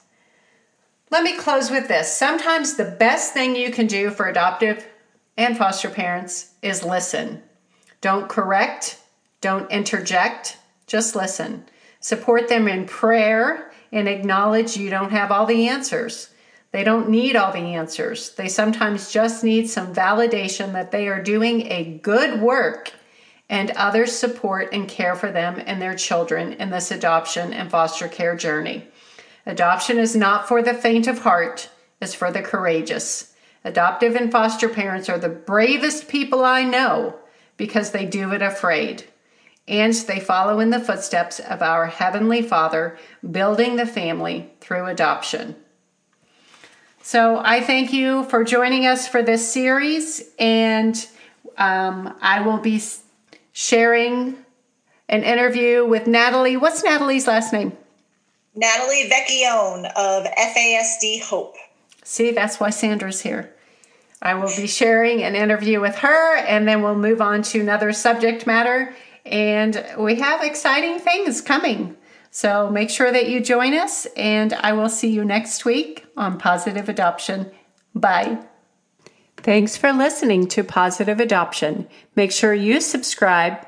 Let 1.10 1.24
me 1.24 1.36
close 1.36 1.72
with 1.72 1.88
this. 1.88 2.16
Sometimes 2.16 2.76
the 2.76 2.86
best 2.86 3.34
thing 3.34 3.56
you 3.56 3.72
can 3.72 3.88
do 3.88 4.12
for 4.12 4.28
adoptive 4.28 4.86
and 5.38 5.58
foster 5.58 5.90
parents 5.90 6.52
is 6.62 6.84
listen. 6.84 7.42
Don't 8.00 8.30
correct, 8.30 9.00
don't 9.42 9.72
interject, 9.72 10.60
just 10.86 11.16
listen. 11.16 11.66
Support 12.00 12.48
them 12.48 12.68
in 12.68 12.86
prayer 12.86 13.72
and 13.92 14.08
acknowledge 14.08 14.78
you 14.78 14.92
don't 14.92 15.10
have 15.10 15.32
all 15.32 15.48
the 15.48 15.68
answers. 15.68 16.30
They 16.72 16.84
don't 16.84 17.10
need 17.10 17.36
all 17.36 17.54
the 17.54 17.74
answers. 17.74 18.36
They 18.36 18.50
sometimes 18.50 19.12
just 19.12 19.44
need 19.44 19.68
some 19.68 19.96
validation 19.96 20.74
that 20.74 20.92
they 20.92 21.08
are 21.08 21.24
doing 21.24 21.72
a 21.72 21.98
good 22.04 22.40
work 22.40 22.94
and 23.50 23.72
others 23.72 24.18
support 24.18 24.70
and 24.74 24.88
care 24.88 25.16
for 25.16 25.32
them 25.32 25.62
and 25.66 25.82
their 25.82 25.96
children 25.96 26.54
in 26.54 26.70
this 26.70 26.92
adoption 26.92 27.54
and 27.54 27.70
foster 27.70 28.08
care 28.08 28.36
journey. 28.36 28.88
Adoption 29.46 30.00
is 30.00 30.16
not 30.16 30.48
for 30.48 30.62
the 30.64 30.74
faint 30.74 31.08
of 31.08 31.20
heart, 31.20 31.70
it's 32.02 32.16
for 32.16 32.32
the 32.32 32.42
courageous. 32.42 33.34
Adoptive 33.64 34.16
and 34.16 34.32
foster 34.32 34.70
parents 34.70 35.10
are 35.10 35.18
the 35.18 35.30
bravest 35.30 36.08
people 36.08 36.44
I 36.44 36.64
know 36.64 37.16
because 37.58 37.92
they 37.92 38.06
do 38.06 38.32
it 38.32 38.42
afraid. 38.42 39.06
And 39.68 39.94
they 39.94 40.20
follow 40.20 40.60
in 40.60 40.70
the 40.70 40.80
footsteps 40.80 41.40
of 41.40 41.64
our 41.64 41.88
Heavenly 41.88 42.44
Father, 42.44 42.98
building 43.32 43.76
the 43.76 43.88
family 43.88 44.52
through 44.60 44.86
adoption. 44.86 45.56
So 47.02 47.40
I 47.44 47.62
thank 47.62 47.94
you 47.94 48.24
for 48.26 48.44
joining 48.44 48.86
us 48.86 49.08
for 49.08 49.24
this 49.24 49.52
series, 49.52 50.24
and 50.38 50.96
um, 51.58 52.16
I 52.22 52.42
will 52.42 52.58
be 52.58 52.80
sharing 53.56 54.36
an 55.08 55.24
interview 55.24 55.86
with 55.86 56.08
Natalie. 56.08 56.58
What's 56.58 56.84
Natalie's 56.84 57.26
last 57.26 57.54
name? 57.54 57.72
Natalie 58.54 59.10
Vecchione 59.10 59.86
of 59.96 60.26
FASD 60.26 61.22
Hope. 61.22 61.56
See, 62.04 62.32
that's 62.32 62.60
why 62.60 62.70
Sandra's 62.70 63.22
here. 63.22 63.56
I 64.22 64.34
will 64.34 64.54
be 64.58 64.68
sharing 64.68 65.24
an 65.24 65.36
interview 65.36 65.80
with 65.80 65.96
her, 66.00 66.36
and 66.36 66.68
then 66.68 66.82
we'll 66.82 66.98
move 66.98 67.22
on 67.22 67.44
to 67.44 67.62
another 67.62 67.94
subject 67.94 68.46
matter. 68.46 68.94
And 69.26 69.86
we 69.98 70.16
have 70.16 70.44
exciting 70.44 71.00
things 71.00 71.40
coming. 71.40 71.96
So 72.32 72.70
make 72.70 72.90
sure 72.90 73.12
that 73.14 73.30
you 73.30 73.40
join 73.40 73.74
us, 73.74 74.06
and 74.18 74.52
I 74.52 74.74
will 74.74 74.90
see 74.90 75.10
you 75.10 75.24
next 75.24 75.64
week 75.64 76.06
on 76.18 76.38
Positive 76.38 76.90
Adoption. 76.90 77.52
Bye. 77.94 78.38
Thanks 79.46 79.78
for 79.78 79.94
listening 79.94 80.48
to 80.48 80.64
Positive 80.64 81.20
Adoption. 81.20 81.88
Make 82.16 82.32
sure 82.32 82.56
you 82.56 82.82
subscribe 82.82 83.64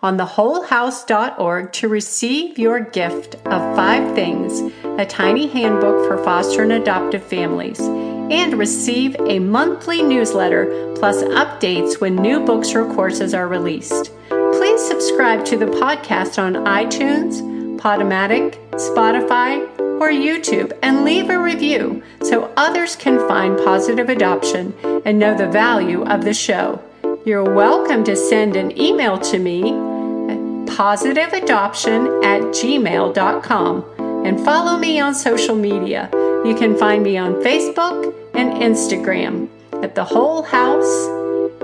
on 0.00 0.16
thewholehouse.org 0.16 1.70
to 1.70 1.86
receive 1.86 2.58
your 2.58 2.80
gift 2.80 3.34
of 3.34 3.76
five 3.76 4.14
things 4.14 4.72
a 4.98 5.04
tiny 5.04 5.46
handbook 5.46 6.08
for 6.08 6.16
foster 6.24 6.62
and 6.62 6.72
adoptive 6.72 7.22
families 7.22 7.78
and 7.78 8.54
receive 8.54 9.16
a 9.20 9.38
monthly 9.38 10.00
newsletter 10.00 10.94
plus 10.96 11.22
updates 11.24 12.00
when 12.00 12.16
new 12.16 12.42
books 12.42 12.74
or 12.74 12.90
courses 12.94 13.34
are 13.34 13.48
released. 13.48 14.10
Please 14.30 14.82
subscribe 14.82 15.44
to 15.44 15.58
the 15.58 15.66
podcast 15.66 16.42
on 16.42 16.54
iTunes, 16.64 17.57
Podomatic, 17.78 18.56
Spotify, 18.72 19.66
or 20.00 20.10
YouTube 20.10 20.76
and 20.82 21.04
leave 21.04 21.30
a 21.30 21.38
review 21.38 22.02
so 22.22 22.52
others 22.56 22.96
can 22.96 23.18
find 23.28 23.58
positive 23.58 24.08
adoption 24.08 24.74
and 25.04 25.18
know 25.18 25.36
the 25.36 25.48
value 25.48 26.04
of 26.04 26.24
the 26.24 26.34
show. 26.34 26.82
You're 27.24 27.54
welcome 27.54 28.04
to 28.04 28.16
send 28.16 28.56
an 28.56 28.78
email 28.80 29.18
to 29.18 29.38
me 29.38 29.62
at 29.62 30.38
positiveadoption 30.76 32.24
at 32.24 32.42
gmail.com 32.42 33.84
and 34.24 34.40
follow 34.44 34.78
me 34.78 35.00
on 35.00 35.14
social 35.14 35.56
media. 35.56 36.08
You 36.44 36.54
can 36.56 36.76
find 36.76 37.02
me 37.02 37.16
on 37.16 37.34
Facebook 37.34 38.14
and 38.34 38.52
Instagram 38.62 39.48
at 39.82 39.94
The 39.94 40.04
Whole 40.04 40.42
House 40.42 41.08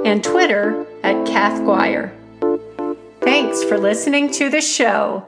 and 0.04 0.22
Twitter 0.22 0.86
at 1.02 1.26
Kath 1.26 1.64
Guire. 1.64 2.12
Thanks 3.20 3.64
for 3.64 3.78
listening 3.78 4.30
to 4.32 4.50
the 4.50 4.60
show. 4.60 5.26